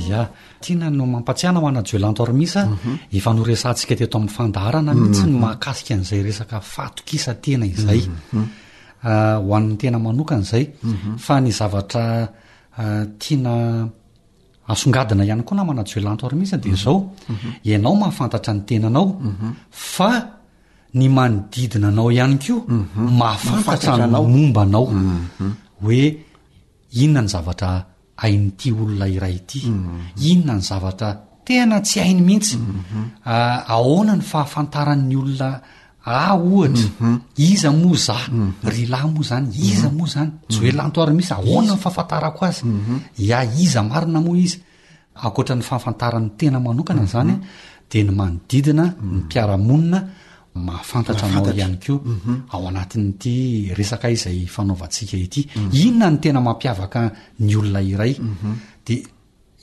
[0.09, 0.29] ya
[0.61, 2.67] tiana no mampatsiana ho ana jeelantormisa
[3.11, 3.37] efa mhm.
[3.39, 5.41] no resa ntsika teto amin'ny fandarana mihitsy ny mhm.
[5.41, 8.64] mahakasika an'izay resaka fatokisa tena izay mhm.
[9.05, 11.13] Ah, ho an'ny tenamanokanyzay mhm.
[11.25, 12.05] fa ny zavatra
[12.81, 13.55] ah, tiana
[14.71, 16.79] asongadina ihany koa na manatsy hoe lantoary mihisy de mhm.
[16.83, 16.97] zao
[17.31, 17.49] mhm.
[17.67, 19.05] ianao mahafantatra ny tenanao
[19.93, 20.09] fa
[20.99, 22.55] ny manodidina anao ihany ko
[23.21, 24.87] mahafantatran mombanao
[25.83, 26.01] hoe
[27.01, 27.71] inona ny zavatra
[28.23, 29.59] ain'ity olona iray ity
[30.29, 31.09] inona ny zavatra
[31.45, 32.55] tena tsy ainy mihitsy
[33.31, 35.49] ah, ahoana ny fahafantaran'ny olona
[36.05, 37.17] ah ohatra mhm.
[37.37, 38.51] iza moa za mhm.
[38.63, 39.97] ry lahy moa zany iza mhm.
[39.97, 42.61] moa zany tsy hoe lahntoary misy ahoana ny fafantarako azy
[43.17, 44.57] ia iza marina moa izy
[45.25, 47.35] akotrany faafantarany tena manokana zanya
[47.89, 49.99] de ny manodidina ny mpiaramonina
[50.65, 51.95] mahafantatranao ihanykio
[52.53, 58.11] ao aatn'yt eizayaovantsikaiinonany tenaampiavakanyolona iay
[58.85, 58.93] de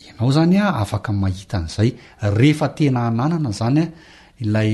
[0.05, 1.90] ianao zanya afakamahita an'izay
[2.26, 3.84] ehefa tena ananana zanya
[4.45, 4.72] ilay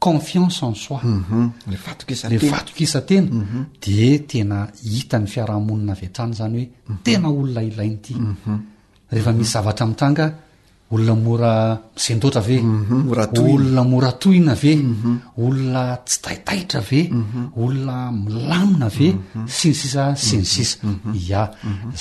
[0.00, 1.50] confiance en soile mhm.
[2.50, 3.64] vatokisantena mhm.
[3.84, 6.98] de tena hitany fiarahamonina avy antrany zany hoe mhm.
[7.04, 8.14] tena olona ilainyity
[9.12, 10.26] rehefa misy zavatra mitranga
[10.94, 11.52] olona mora
[11.96, 12.56] misendoatra ave
[13.52, 14.72] olona moratohina ave
[15.44, 17.00] olona tsi taitaitra ve
[17.62, 19.08] olona milamina ave
[19.58, 20.76] sy ny sisa sy ny sisa
[21.30, 21.42] ja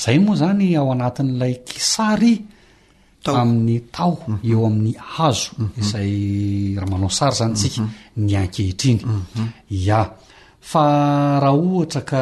[0.04, 2.34] zay moa zany ao anatin'ilay kisary
[3.28, 4.40] amin'ny tao mhm.
[4.44, 4.94] eo amin'ny
[5.28, 5.72] azo mhm.
[5.80, 6.12] izay
[6.82, 7.58] rah manao sary zany mhm.
[7.60, 7.82] tsika
[8.24, 9.00] ny ankehitriny
[10.00, 10.02] a
[10.72, 10.84] fa
[11.44, 12.22] raha ohatra ka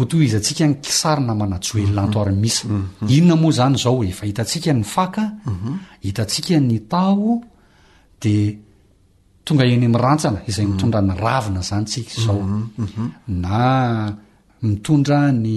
[0.00, 2.64] oto izyantsika ny kisarina manajoelna ntoari misa
[3.16, 5.22] inona moa zany zao e fa hitatsika ny faka
[6.06, 7.30] hitatsika ny tao
[8.22, 8.34] de
[9.46, 12.40] tonga eny amirantsana izay mitondra ny ravina zany tsika zao
[13.44, 13.54] na
[14.62, 15.50] mitondra ny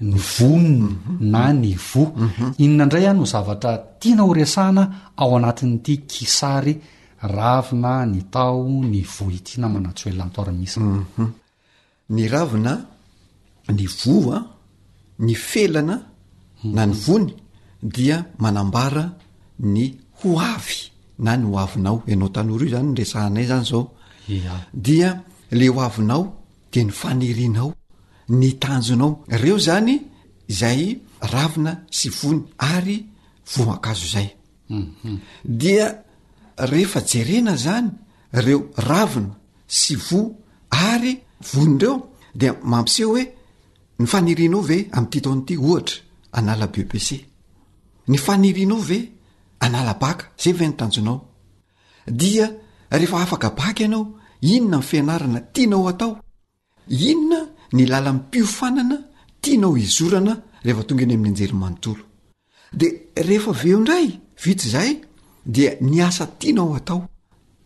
[0.00, 1.30] ny vonny mhm.
[1.30, 2.52] na ny vo mhm.
[2.58, 6.80] inonaindray ah no zavatra tiana o resahana ao anatin'ity kisary
[7.22, 10.80] ravina ny tao ny vo itina manats oelolantoara mihisy
[12.14, 12.72] ny ravina
[13.76, 14.38] ny vo a
[15.18, 15.96] ny felana
[16.64, 17.32] na ny vony
[17.82, 19.04] dia manambara
[19.60, 19.84] ny
[20.22, 20.78] hoavy
[21.18, 23.82] na ny hoavinao ianao tanory io zany nresahanay zany zao
[24.72, 26.22] dia le hoavinao
[26.72, 27.74] dea ny fanirinao
[28.28, 29.98] ny tanjonao reo zany
[30.48, 33.06] zay ravina sy vony ary
[33.56, 34.34] voakazo zay
[34.68, 35.18] mhm.
[35.44, 36.02] dia
[36.56, 37.90] rehefa jerena zany
[38.32, 40.36] reo ravina sy vo
[40.70, 41.20] ary
[41.52, 43.24] vonyreo de mampiseho hoe
[43.98, 45.96] ny fanirinao ve am'ty taony ity ohatra
[46.32, 47.26] anala be pc
[48.08, 49.12] ny fanirinao ve
[49.60, 51.28] analabaka zay va ny tanjonao
[52.06, 52.50] dia
[52.90, 54.06] rehefa afaka baky ianao
[54.42, 56.20] inona m fianarana tianao atao
[56.88, 58.96] inona ny lala m mpiofanana
[59.42, 62.02] tianao izorana rehefa tonga eny amin'ny anjerimanontolo
[62.80, 62.88] de
[63.26, 64.06] rehefa veondray
[64.44, 64.90] vity zay
[65.54, 67.00] dia ny asa tianao atao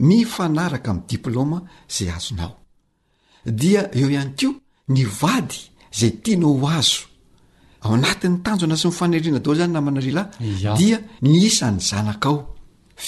[0.09, 1.59] nyfanaraka am'y diplôma
[1.97, 2.53] zay azonao
[3.61, 4.51] dia eo ihany tio
[4.95, 5.59] ny vady
[5.99, 7.01] zay tianao azo
[7.85, 10.27] ao anatin'ny tanjoana sy mifanarina dazany namanarilay
[10.81, 12.39] dia ny isany zanakaao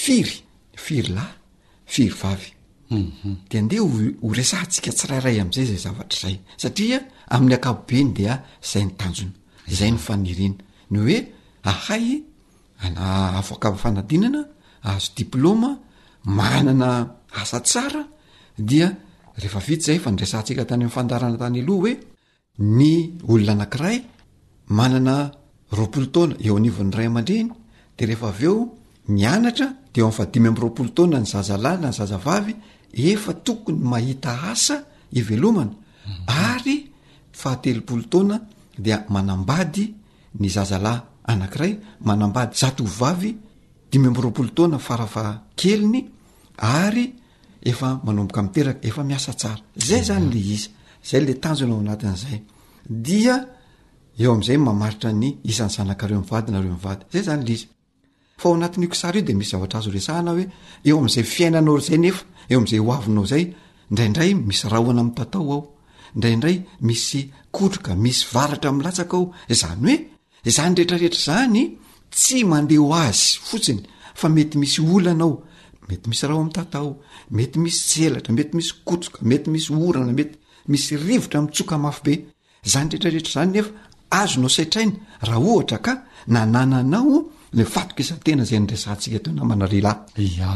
[0.01, 0.35] firy
[0.83, 1.35] firy lahy
[1.93, 2.49] firy vavy
[2.91, 3.35] Mhm.
[3.47, 3.77] de nde
[4.21, 6.97] horesahntsika tsirairay am'zay zay zavatrazay satia
[7.35, 8.43] amn'ny kaobeny da
[8.75, 8.87] ay
[10.89, 12.11] noayyzôaay
[20.19, 21.97] nkanyfndatayaohae
[22.79, 22.93] ny
[23.31, 23.97] olonanairay
[24.79, 25.15] aana
[25.77, 27.49] roaolo tna eoaivanyray man-dreny
[27.97, 28.55] de efaaeo
[29.15, 32.53] mianatra defadimy amy roapolo taona ny zazalana nyzazavavy
[32.93, 34.83] efa tokony mahita asa
[35.15, 35.71] ivelomana
[36.27, 36.91] ary
[37.31, 38.39] fahatelopolo taoana
[38.77, 39.93] dia manambady
[40.39, 43.35] ny zazalay anakiray manambady zat vavy
[43.91, 46.09] dimemb roapolo tona farafah keliny
[46.57, 47.13] ary
[47.61, 49.57] efa manoboka mteraka efa miasa tsara
[49.91, 52.15] ay anyeaaan'nzaaaemadaao
[59.23, 63.43] de isy azhoeeo amzay fiainanaorzay nefa eoam'zay oavinao zay
[63.93, 65.61] ndraidray misy rahona am tatao ao
[66.17, 67.21] ndraindray misy
[67.55, 69.95] kotroka misy varatra mlataka o znyoe
[70.55, 71.63] zany reetrareetra zany
[72.15, 73.81] tsy mandeo azy fotsiny
[74.19, 76.09] fa mety misy lanaometi
[76.55, 78.67] ttmet misy tra metmis
[79.29, 80.13] metmsy na
[80.73, 80.91] eis
[81.21, 83.67] otra taabezyrerar znynef
[84.21, 85.87] azonao sitrainarhah k
[86.33, 87.17] nannanao
[87.57, 90.55] le faok isatena zay nkaa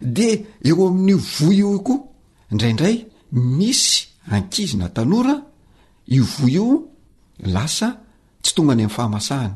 [0.00, 2.06] de eo amin'n' vo io iokoa
[2.50, 5.34] indrandray misy ankizina tanora
[6.14, 6.66] io vo io
[7.50, 8.00] lasa
[8.42, 9.54] tsy togay am'ny fahaaharndna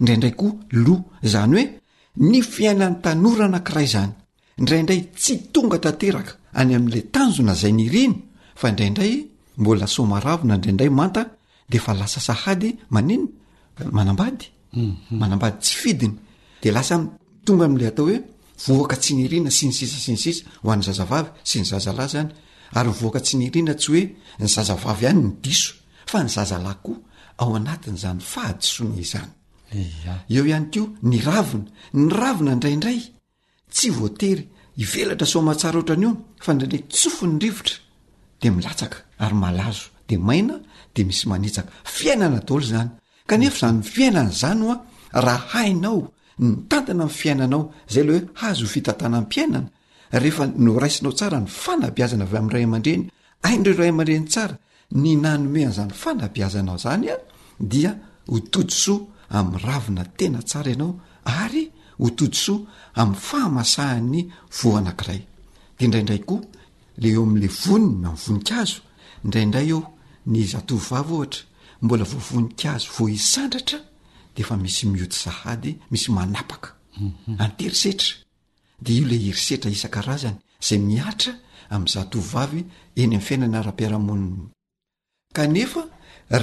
[0.00, 1.64] draindra ko lo zany hoe
[2.30, 4.12] ny fiainan'ny tanora nakiray zany
[4.60, 8.16] indraindray tsy tonga tanteraka any am'lay tanzona zay ny rino
[8.54, 9.14] fa ndradray
[9.56, 11.30] mbolaa na drarayan
[11.70, 13.28] defa lasa sahad maniny
[13.92, 14.96] manambady mhm.
[15.10, 16.14] manambady tsy fidiny
[16.62, 17.00] de lasa
[17.44, 18.20] tonga am'la atao hoe
[18.68, 22.28] voaka tsi nyrina si ny sisa sinsisa hoan'ny zazavavy sy ny zazalay zany
[22.74, 24.02] aryvoaka tsi nirina tsy oe
[24.40, 25.72] ny zazavavy hany ny diso
[26.06, 26.96] fa ny zazalay koa
[27.38, 29.30] ao anatin' zany fahadisony izany
[30.34, 31.64] eo ihany to ny ravina
[31.94, 32.98] ny ravina ndraindray
[33.74, 34.42] tsy voatery
[34.82, 36.10] ivelatra somahatsara oara anyio
[36.44, 37.76] fa nale tsofo ny rivotra
[38.40, 40.54] de milatsaka ary malazo de maina
[40.94, 42.90] de misy manitsaka fiainana tolo zany
[43.28, 44.78] kanefa zany y fiainana zany hoa
[45.12, 47.62] raha hainao ny tantana am'ny fiainanao
[47.92, 49.68] zay lehhoe azo fitantana apiainana
[50.22, 53.02] rehefa no raisinao tsara ny fanabiazana avy am'ray ama-dreny
[53.46, 54.56] aindre ray aman-dreny sara
[55.02, 57.14] ny nanome anzanyfanabiazana zanya
[57.70, 57.92] dia
[58.28, 58.98] otodisoa
[59.38, 60.92] am'y ravina tena tsara ianao
[61.24, 61.64] ary
[62.06, 62.58] otodisoa
[63.00, 64.22] am'y fahmasahan'ny
[64.56, 64.94] vaora
[71.82, 73.78] mbola vovonikazo vo isandratra
[74.36, 77.40] de fa misy mioty zahady misy manapaka mhm.
[77.40, 78.14] anterisetra
[78.80, 81.32] dea io le herisetra isan-karazany zay miatra
[81.72, 82.68] amin'ny zatovvavy eny
[83.02, 84.36] amin'ny fiainany ara-piaramoniny
[85.36, 85.82] kanefa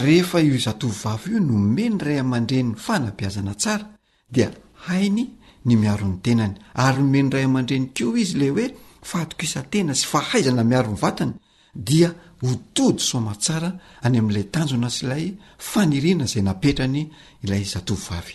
[0.01, 3.87] rehefa io zatovivavy io no me ny ray aman-dreny fanambiazana tsara
[4.33, 4.49] dia
[4.87, 5.23] hainy
[5.65, 6.55] ny miaron'ny tenany
[6.85, 8.67] ary nomenyray aman-dreny ko izy ley hoe
[9.09, 11.33] fatokisa tena sy fahaizana miarony vatany
[11.75, 12.09] dia
[12.41, 13.69] hotody soma tsara
[14.07, 15.25] any amin'lay tanjona sy ilay
[15.69, 17.03] faniriana zay napetrany
[17.43, 18.33] ilay zatovvavy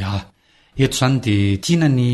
[0.00, 0.12] ya
[0.82, 2.10] eto zany de tiana ny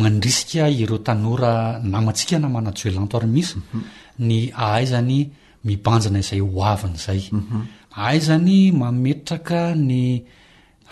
[0.00, 1.52] mandrisika ireo tanora
[1.92, 3.82] namatsika na manajoelanto ary mihsa mhm.
[4.28, 5.18] ny ahaizany
[5.66, 7.60] mibanjana izay hoavin' izay mhm.
[7.98, 10.04] ahaizany mametraka ny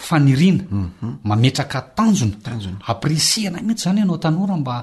[0.07, 1.11] faniriana mhm.
[1.31, 4.77] mametraka tanjona amprisiana mihitsy zany ianao tanora mba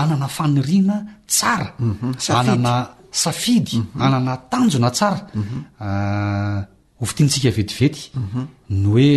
[0.00, 0.96] anana faniriana
[1.32, 1.68] tsara
[2.38, 2.72] anana
[3.12, 4.00] safidy mhm.
[4.02, 5.58] anana tanjona tsara mhm.
[5.88, 6.58] ah,
[7.02, 8.40] ofotiantsika vetivety mhm.
[8.70, 9.10] ny hoe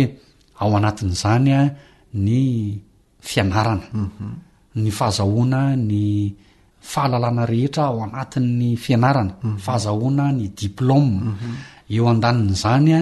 [0.60, 1.60] ao anatin'izany a
[2.12, 2.80] ny
[3.20, 3.86] fianarana
[4.74, 6.34] ny fahazahoana ny
[6.90, 9.34] fahalalana rehetra ao anatin''ny fianarana
[9.64, 11.06] fahazahoana ny diplom
[11.90, 13.00] eo an-danin'zany a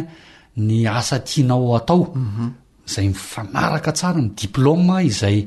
[0.66, 2.02] ny asa tianaao atao
[2.92, 5.38] zay mifanaraka tsara ny diploma izay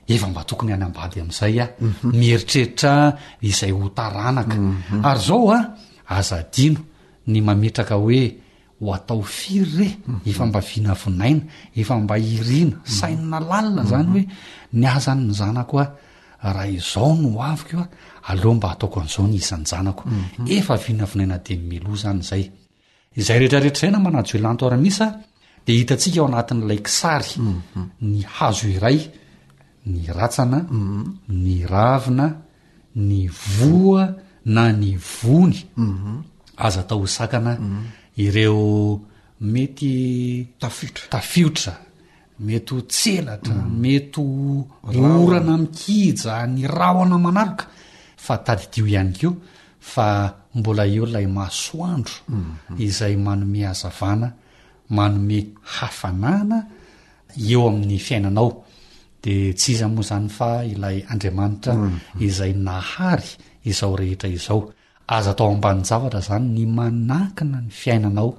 [0.08, 2.10] efa mba tokony any ambady a'zay a mhm.
[2.20, 5.06] mieritreririzay tk mhm.
[5.06, 5.54] ao a
[6.20, 6.80] azadino
[7.32, 8.22] ny mametraka oe
[8.80, 9.94] o atao firy reh
[10.32, 11.42] efa mba vina vinaina
[11.76, 14.24] efa mba irina sainna lalina zany hoe
[14.80, 15.86] ny azany ny zanakoa
[16.44, 17.88] raha izao no aviko oa
[18.28, 20.46] aleoha mba hataoko an'izao ny isan-janako mhm.
[20.54, 22.44] efa vina vinaina deny meloa zany izay
[23.18, 25.08] izay rehetrarehetra ira na manajo lahntoara mihisa
[25.66, 27.84] dia hitantsika ao anatin'ilay ksary mhm.
[28.02, 29.00] ny hazo iray
[29.86, 31.04] ny ratsana mhm.
[31.30, 32.28] ny ravina
[32.96, 34.04] ny voa
[34.46, 35.56] na ny vony
[36.58, 37.58] aza ta hosakana
[38.18, 39.00] ireo
[39.42, 41.87] mety tafiotra tafiotra
[42.40, 44.94] mety ho tselatra meto mm.
[45.24, 47.66] orana mikija ny raho ana manarika
[48.26, 49.32] fa tadidio ihany kio
[49.82, 50.08] fa
[50.56, 52.76] mbola eo lay masoandro mm-hmm.
[52.86, 54.28] izay manome azavana
[54.96, 55.40] manome
[55.74, 56.58] hafanana
[57.52, 58.52] eo amin'ny fiainanao
[59.24, 62.24] de ts iza moa zany fa ilay andramanitra mm-hmm.
[62.28, 63.30] izay nahary
[63.70, 64.62] izao rehetra izao
[65.16, 68.30] aza atao ambanyjavatra zany ny manankina ny fiainanao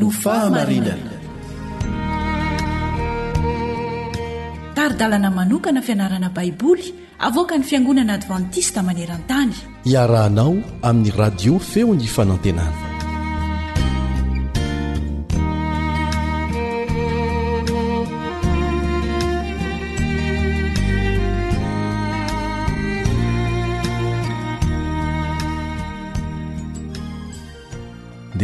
[0.00, 1.13] no fahamarinana
[4.84, 6.86] arydalana manokana fianarana baiboly
[7.28, 9.52] avoaka ny fiangonana advantista maneran-tany
[9.94, 10.54] iarahanao
[10.88, 12.93] amin'ny radio feony fanantenana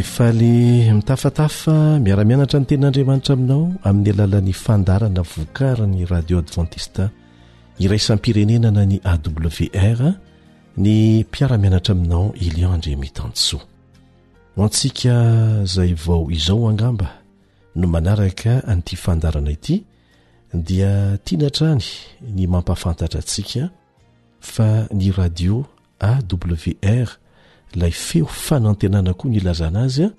[0.00, 7.10] yfaly mitafatafa miaramianatra ny ten'andriamanitra aminao amin'ny alalan'ny fandarana vokary ny radiô advantista
[7.84, 10.00] iraisanm-pirenenana ny awr
[10.80, 13.62] ny mpiaramianatra aminao ileo andrimeta ansoa
[14.56, 15.14] ho antsika
[15.64, 17.10] izay vao izao angamba
[17.76, 19.84] no manaraka nyity fandarana ity
[20.54, 21.84] dia tianatrany
[22.36, 23.68] ny mampafantatra antsika
[24.40, 25.64] fa ny radio
[26.08, 27.19] awr
[27.76, 30.10] lay feo fanantenana koa ny ilazana azy a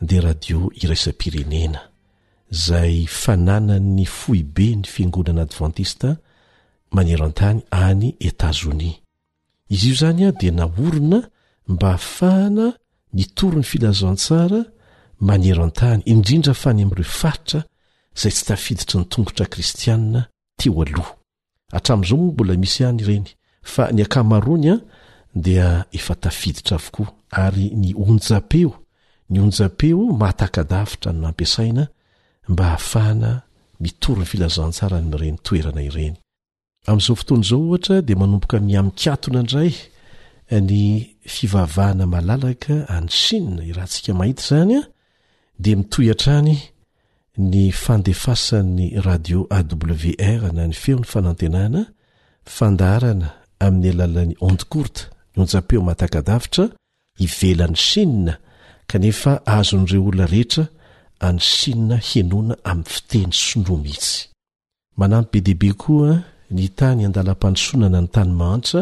[0.00, 1.78] dia radio iraisan-pirenena
[2.50, 6.16] zay fananan'ny foibe ny fiangonana adventista
[6.92, 8.92] maneroan-tany any etazonia
[9.70, 11.20] izy io zany a dia na orona
[11.68, 12.72] mba hahafahana
[13.12, 14.64] mitoro ny filazantsara
[15.20, 17.64] manero an-tany indrindra afahny ami'ireo faitra
[18.20, 20.28] zay tsy tafiditry ny tongotra kristianna
[20.58, 21.14] teo aloha
[21.72, 23.28] hatramin'izao moa mbola misy any ireny
[23.62, 24.76] fa ny akamarony a
[25.34, 28.70] dia efa tafiditra avokoa ary ny onja-peo
[29.30, 31.88] ny onja-peo matakadafitra nynampiasaina
[32.48, 33.30] mba hahafahana
[33.82, 36.16] mitoryny filazantsaranmrenytoerana ireny
[36.90, 39.72] amn'zao fotoanzao ohatra de manomboka miamikatona ndray
[40.60, 40.80] ny
[41.36, 44.80] fivavahana aalaka anyinn irahantsika mahia zanya
[45.62, 46.52] de mitoyatrany
[47.50, 51.80] ny fandefasan'ny radio awr na ny feony fanatenana
[52.56, 53.28] fandarana
[53.66, 56.68] amin'ny alalan'ny ond court onjapeo mahatakadavitra
[57.18, 58.34] hivelany shina
[58.86, 60.64] kanefa ahazonyireo olona rehetra
[61.26, 64.16] anyshinna hanoana amy fiteny sonro mhihitsy
[64.96, 66.10] manampy be debe koa
[66.56, 68.80] nitany andala-pandosonana ny tany mahantra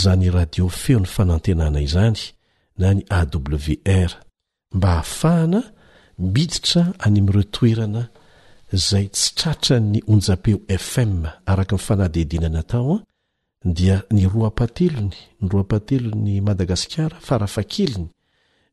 [0.00, 2.20] zany radio feony fanantenana izany
[2.78, 4.10] na ny awr
[4.74, 5.60] mba hahafahana
[6.18, 8.02] miditra any amireo toerana
[8.88, 10.58] zay tsy tratra ny onjapeo
[10.88, 13.00] fm araka nyfanahadihidiananatao
[13.64, 18.06] dia ny roampatelony ny roam-patelon'ny madagasikara farafakeliny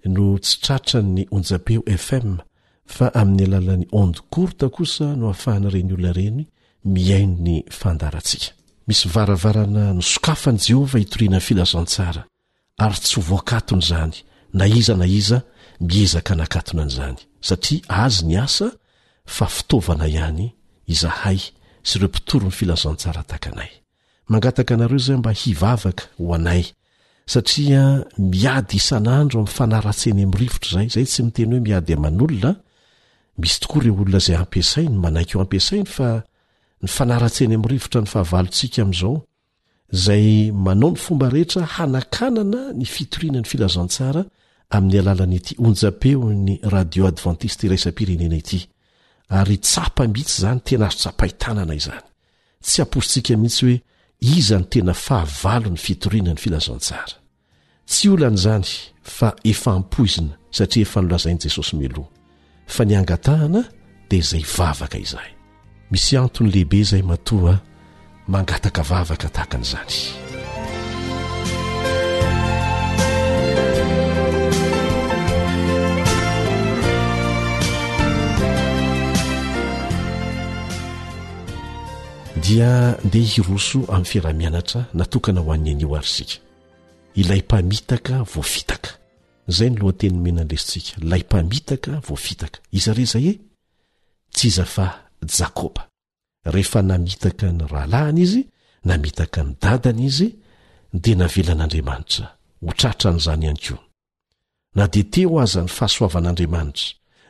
[0.08, 2.38] no tsitratra'ny onjapeo fm
[2.86, 6.42] fa amin'ny alalan'ny onde kourte kosa no hafahana ireny olona ireny
[6.94, 8.54] miaino ny fandaratsia
[8.88, 12.22] misy varavarana nysokafan' jehovah hitoriana ny filazantsara
[12.86, 14.18] ary tsy ovoankatony zany
[14.58, 15.38] na iza na iza
[15.90, 17.18] miezaka nakatona an'zany
[17.48, 18.68] satria azy ny asa
[19.36, 20.44] fa fitaovana ihany
[20.94, 21.40] izahay
[21.88, 23.68] sy reo mpitoro ny filazantsara takanay
[24.28, 26.64] mangataka anareo zay mba hivavaka hoanay
[27.26, 31.72] satria miady isan'androam'nyfanaratseny am'rivotrayyyey amriany
[38.28, 39.16] havsika mao
[39.92, 45.28] zay manao ny fomba reheta hanakanana ny fitorina ny filazansaayiaii
[48.28, 52.02] nyten azopahitnana zany
[52.64, 53.76] tsy aposontsika mihitsy oe
[54.20, 57.18] iza ny tena fahavalo ny fitoriana ny filazantsara
[57.88, 58.68] tsy olan' izany
[59.04, 62.10] fa efa ampoizina satria efa nolazain'i jesosy meloha
[62.68, 63.62] fa nyangatahana
[64.10, 65.32] dia izay vavaka izahay
[65.92, 67.60] misy antony lehibe izay matoa
[68.28, 70.27] mangataka vavaka tahakan'izany
[82.42, 86.38] dia ndea hiroso amin'ny fiaramianatra natokana ho anin anyio ary sika
[87.16, 88.90] ilay mpamitaka voafitaka
[89.50, 93.34] izay nolohatenyny menany lesintsika ilay mpamitaka voafitaka iza re izay e
[94.32, 94.86] tsy iza fa
[95.38, 95.88] jakôba
[96.54, 98.42] rehefa namitaka ny rahalahina izy
[98.86, 100.28] namitaka ny dadana izy
[101.04, 102.26] dia navelan'andriamanitra
[102.66, 103.82] ho tratra an'izany ihany koa
[104.76, 106.86] na dia teo aza ny fahasoavan'andriamanitra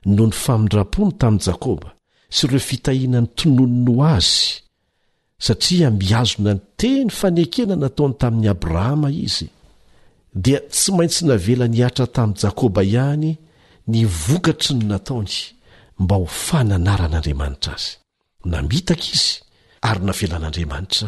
[0.06, 1.90] no ny famindrapony tamin'i jakôba
[2.36, 4.67] sy reo fitahinany tononiny ho azy
[5.40, 9.46] satria miazona ny teny fanekena nataony tamin'ny abrahama izy
[10.44, 13.32] dia tsy maintsy navelany atra tamin'ny jakôba ihany
[13.92, 15.36] ny vokatry ny nataony
[16.02, 17.92] mba ho fananaran'andriamanitra azy
[18.52, 19.34] namitaka izy
[19.90, 21.08] ary navelan'andriamanitra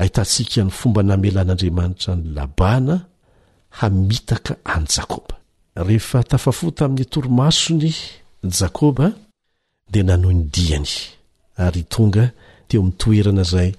[0.00, 2.96] ahitantsika ny fomba namelan'andriamanitra ny labana
[3.78, 5.34] hamitaka any jakoba
[5.86, 7.92] rehefa tafafo ta amin'ny torimasony
[8.58, 9.06] jakoba
[9.92, 10.92] dia nanoindiany
[11.64, 12.24] ary tonga
[12.68, 13.70] teo amin'ny toerana zay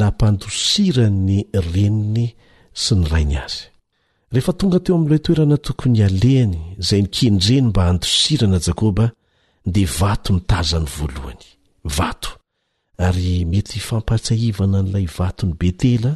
[0.00, 1.36] nampandosira ny
[1.72, 2.26] reniny
[2.82, 3.62] sy ny rainy azy
[4.34, 9.04] rehefa tonga teo amin'nilay toerana tokony alehany izay nikendreny mba handosirana jakoba
[9.74, 11.44] dea vato ny tazany voalohany
[11.96, 12.30] vato
[13.06, 16.12] ary mety fampatsahivana an'ilay vatony betela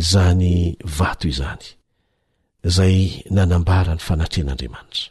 [0.00, 0.52] izany
[0.98, 1.66] vato izany
[2.68, 2.96] izay
[3.36, 5.08] nanambara ny fanatrehan'andriamanitra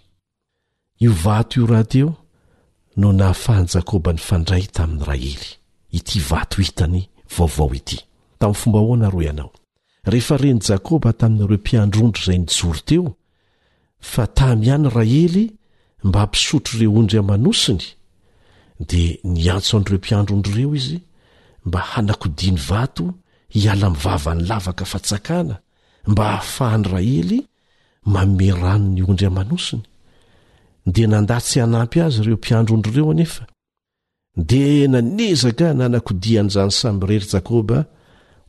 [1.06, 2.10] io vato io raha teo
[3.02, 5.46] no nahafahany jakoba ny fandray tamin'ny ra hely
[5.98, 7.02] ity vato hitany
[7.36, 7.98] vaovao ity
[8.40, 9.52] tamin'ny fomba hoana ro ianao
[10.12, 13.06] rehefa reny jakôba tamin'ireo mpiandrondro izay nijory teo
[14.12, 15.46] fa tamy ihany rahely
[16.08, 17.84] mba hmpisotro ireo ondry amanosiny
[18.88, 21.00] dia niantso an'ireo mpiandroondro ireo izy
[21.68, 23.06] mba hanakodia ny vato
[23.56, 25.56] hiala-mivavany lavaka fatsakana
[26.12, 27.40] mba hahafahany rahely
[28.14, 29.84] maome rano ny ondry amanosiny
[30.94, 33.44] dia nandatsy hanampy azy ireo mpiandroondro ireo anefa
[34.48, 37.78] dia nanezaka nanakodian'izany samby rery jakoba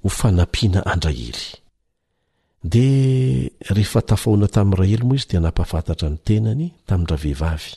[0.04, 1.44] hofanapiana andra hely
[2.64, 7.70] dia rehefa tafaona tamin'ny ra hely moa izy dia napafatatra ny tenany taminra vehivavy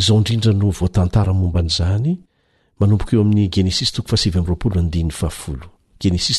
[0.00, 2.10] izao indrindra no voatantaramomba n'izany
[2.80, 3.90] manompoka eo amin'ny genesis
[6.02, 6.38] genesis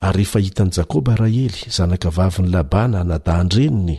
[0.00, 3.96] ary rehefa hitany jakoba ra hely zanakavavy ny labana anadan-dreniny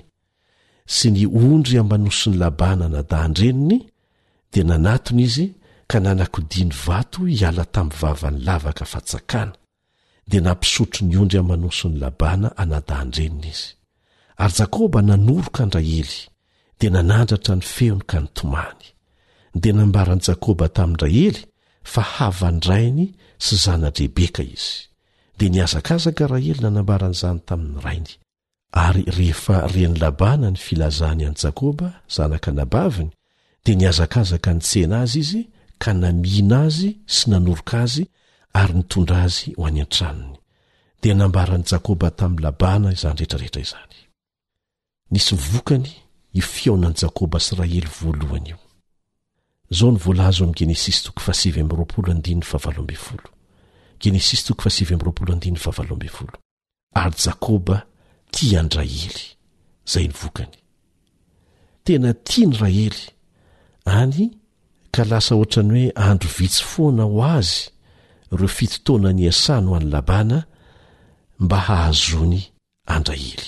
[0.96, 3.80] sy ny ondry ambanosony labana anadandreniny
[4.52, 5.48] dia nanatony izy
[5.92, 9.54] ka nanakodiany vato hiala tamin'ny vavany lavaka fatsakana
[10.30, 13.70] dia nampisotro ny ondry amanoson'ny labàna anadanynrenina izy
[14.44, 16.14] ary jakoba nanoroka ndra ely
[16.80, 18.84] dia nanandratra ny feony ka ny tomany
[19.62, 21.40] dia nambaran'i jakoba tamin- ra ely
[21.94, 23.08] fa havandrainy
[23.46, 24.76] sy zanarebeka izy
[25.38, 28.12] dia niazakazaka ra ely nanambarany izany tamin'ny rainy
[28.86, 33.10] ary rehefa reny labana ny filazany an'i jakoba zanaka nabaviny
[33.66, 35.44] dia niazakazaka ny tsena azy izy
[35.80, 38.04] ka namihina azy sy nanoroka azy
[38.60, 40.38] ary nitondra azy ho any an-tranony
[41.02, 43.96] di nambarany jakôba tamin'ny labana izany rehetrarehetra izany
[45.14, 45.88] nisy vokany
[46.42, 48.58] ifiaonany jakôba sy raha ely voalohany io
[49.72, 52.24] zao nyvolazo am'y genesis toko fasvyamroapolo ny
[54.00, 55.38] oogeness to fsy mroaoo oo
[57.00, 57.76] ary jakôba
[58.34, 59.22] ti andraely
[59.92, 63.02] zay nyvokanytena ti ny raely
[63.86, 64.39] any
[64.94, 67.60] ka lasa ohatra ny hoe andro vitsy foana ho azy
[68.34, 70.38] ireo fitotoana ny asany ho any labana
[71.44, 72.40] mba hahazony
[72.96, 73.48] andra hely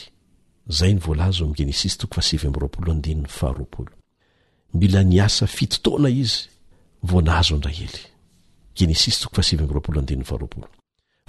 [0.77, 1.43] zay vlzo
[4.79, 6.37] mila nyasa fitotoana izy
[7.09, 9.27] vonazo andra helygens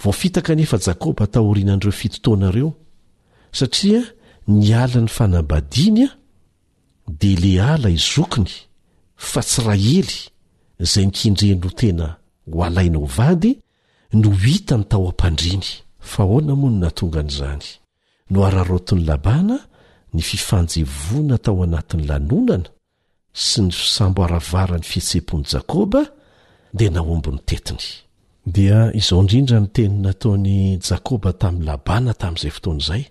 [0.03, 2.71] voafitaka anefa jakoba tahorianan'ireo fitotoanareo
[3.59, 4.03] satria
[4.67, 6.11] nyalan'ny fanabadiany a
[7.21, 8.51] de lehala izokiny
[9.31, 10.13] fa tsy raha ely
[10.91, 12.07] zay nikindrenro tena
[12.53, 13.51] ho alaina o vady
[14.21, 15.69] no hitany tao ampandriny
[16.13, 17.67] fa onamonina tonganyizany
[18.33, 19.57] noararotony labana
[20.15, 22.69] ny fifanjevona tao anatin'ny lanonana
[23.47, 26.01] sy ny fisambo aravarany fietsepony jakoba
[26.77, 27.85] dia naombony tetiny
[28.55, 30.57] dia izao indrindra myteny nataony
[30.89, 33.03] jakoba tamin'y labana tami'izay fotony zay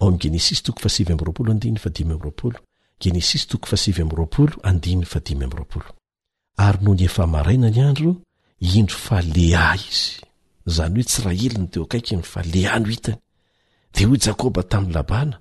[0.00, 0.52] aomgenes
[6.58, 8.14] ary no ny efa maraina ny andro
[8.60, 10.22] indro fa lehah izy
[10.74, 13.18] zany hoe tsy raha ely ny teo akaiky ny fa lehah no hitany
[13.94, 15.34] de hoe jakôba tamin'ny labàna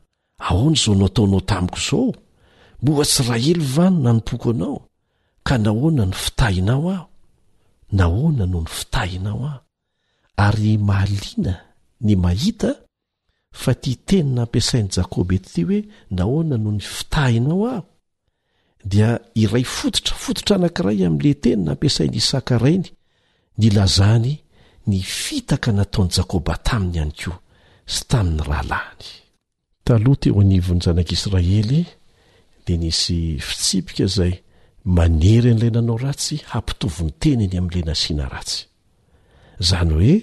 [0.48, 2.14] ahony zao nataonao tamiko izao
[2.82, 4.78] mboa tsy raha ely vano na nompoko anao
[5.48, 7.06] ka nahoana no fitahinao aho
[7.98, 9.60] nahoana noho ny fitahinao aho
[10.46, 11.54] ary mahaliana
[12.02, 12.70] ny mahita
[13.62, 15.80] fa tia teny na ampiasain'ni jakôba etyity hoe
[16.18, 17.82] nahoana noho ny fitahinao aho
[18.92, 19.10] dia
[19.44, 22.90] iray fototrafototra anankiray amin'la teny n ampiasainy isakarainy
[23.60, 24.34] nylazany
[24.90, 27.38] ny fitaka nataony jakoba taminy hany koa
[27.94, 29.08] sy tamin'ny rahalahiny
[29.88, 31.82] taloha teo anivony zanak'israely
[32.66, 34.34] dia nisy fitsipika zay
[34.98, 38.62] manery an'ilay nanao ratsy hampitoviny teniny amin'ila nasiana ratsy
[39.68, 40.16] zany hoe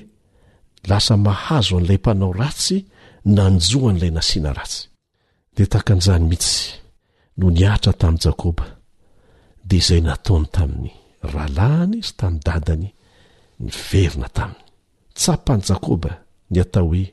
[0.91, 2.79] lasa mahazo an'ilay mpanao ratsy
[3.25, 4.89] nanjoan'ilay nasiana ratsy
[5.57, 6.61] de takan'izany mihitsy
[7.39, 8.67] no niatra tamin'ny jakôba
[9.69, 10.91] dia izay nataony tamin'ny
[11.33, 12.89] rahalahiny izy tamin'ny dadany
[13.65, 14.65] ny verina taminy
[15.19, 16.13] tsapany jakoba
[16.53, 17.05] ny atao hoe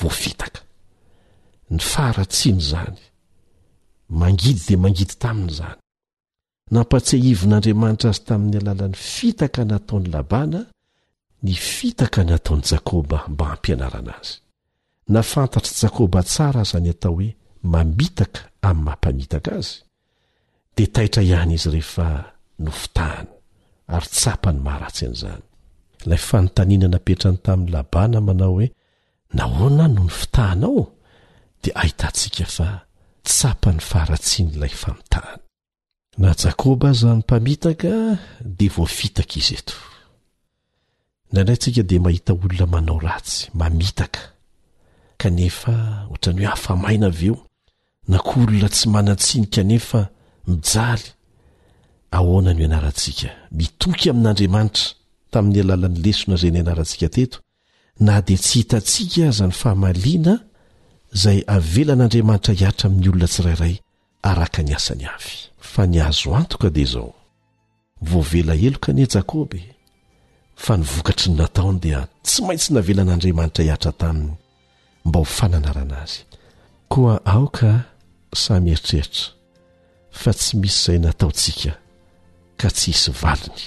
[0.00, 0.60] voafitaka
[1.74, 3.00] ny faratsi ny izany
[4.20, 5.80] mangidy de mangidy taminy izany
[6.74, 10.60] nampatsea ivin'andriamanitra azy tamin'ny alalan'ny fitaka nataon'ny labàna
[11.42, 14.41] ny fitaka nataony jakoba mba hampianarana azy
[15.08, 19.72] nafantatra jakoba tsara za ny atao hoe mamitaka amin'ny mampamitaka azy
[20.76, 22.08] dea taitra ihany izy rehefa
[22.64, 23.30] no fitahana
[23.94, 25.42] ary tsapa ny maharatsy an'izany
[26.08, 28.66] lay fanontaniana napetra ny tamin'ny labana manao hoe
[29.36, 30.80] nahoana noho ny fitahanao
[31.62, 32.68] dia ahitantsika fa
[33.28, 35.40] tsapany faharatsiany ilay famitahana
[36.22, 37.92] na jakoba aza mimpamitaka
[38.58, 39.86] dea voafitaka izy etoa
[41.30, 44.20] nraindray ntsika dia mahita olona manao ratsy mamitaka
[45.22, 45.74] kanefa
[46.10, 47.36] ohatrany hoe hafamaina aveo
[48.12, 50.00] na koolona tsy manan-tsiny kanefa
[50.50, 51.06] mijaly
[52.18, 54.84] ahoana ny h ianaratsika mitoky amin'andriamanitra
[55.32, 57.38] tamin'ny alalany lesona iza ny anarantsika teto
[58.06, 60.34] na dia tsy hitatsika zany fahamaliana
[61.16, 63.74] izay avelan'andriamanitra hiatra amin'ny olona tsirairay
[64.30, 65.34] araka ny asany afy
[65.72, 67.10] fa ny hazo antoka dia izao
[68.08, 69.60] voavela helo ka nie jakobe
[70.64, 74.34] fa nivokatry ny nataony dia tsy maintsy navelan'andriamanitra hiatra taminy
[75.04, 76.22] mba ho fananarana azy
[76.90, 77.70] koa aoka
[78.42, 79.26] samy eritreritra
[80.20, 81.72] fa tsy misy izay nataontsika
[82.60, 83.60] ka tsy hisy valiny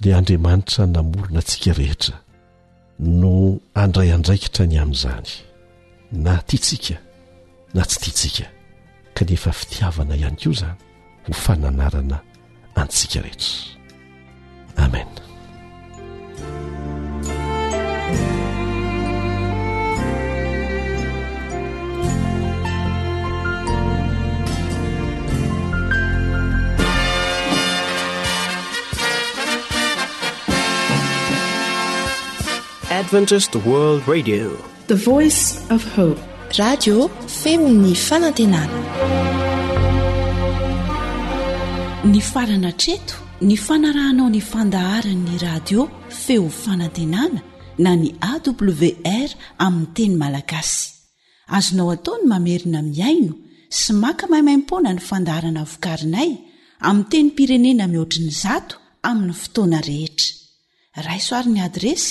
[0.00, 2.16] dia andriamanitra namolona antsika rehetra
[3.20, 3.32] no
[3.84, 5.30] andray andraikitra ny amin'izany
[6.24, 6.96] na tiantsika
[7.74, 8.46] na tsy tiantsika
[9.16, 10.78] kanefa fitiavana ihany koa izany
[11.24, 12.16] ho fananarana
[12.80, 13.54] antsika rehetra
[14.84, 15.18] amena
[32.90, 33.22] eany
[42.20, 45.80] farana treto ny fanarahanao ny fandaharanyny radio
[46.22, 47.40] feo fanantenana
[47.78, 49.30] na ny awr
[49.66, 50.82] aminny teny malagasy
[51.56, 53.34] azonao ataony mamerina miaino
[53.80, 56.30] sy maka mahimaimpona ny fandaharana vokarinay
[56.88, 58.74] amin teny pirenena mihoatriny zato
[59.08, 60.28] amin'ny fotoana rehetra
[61.08, 62.10] raisoarin'ny adresy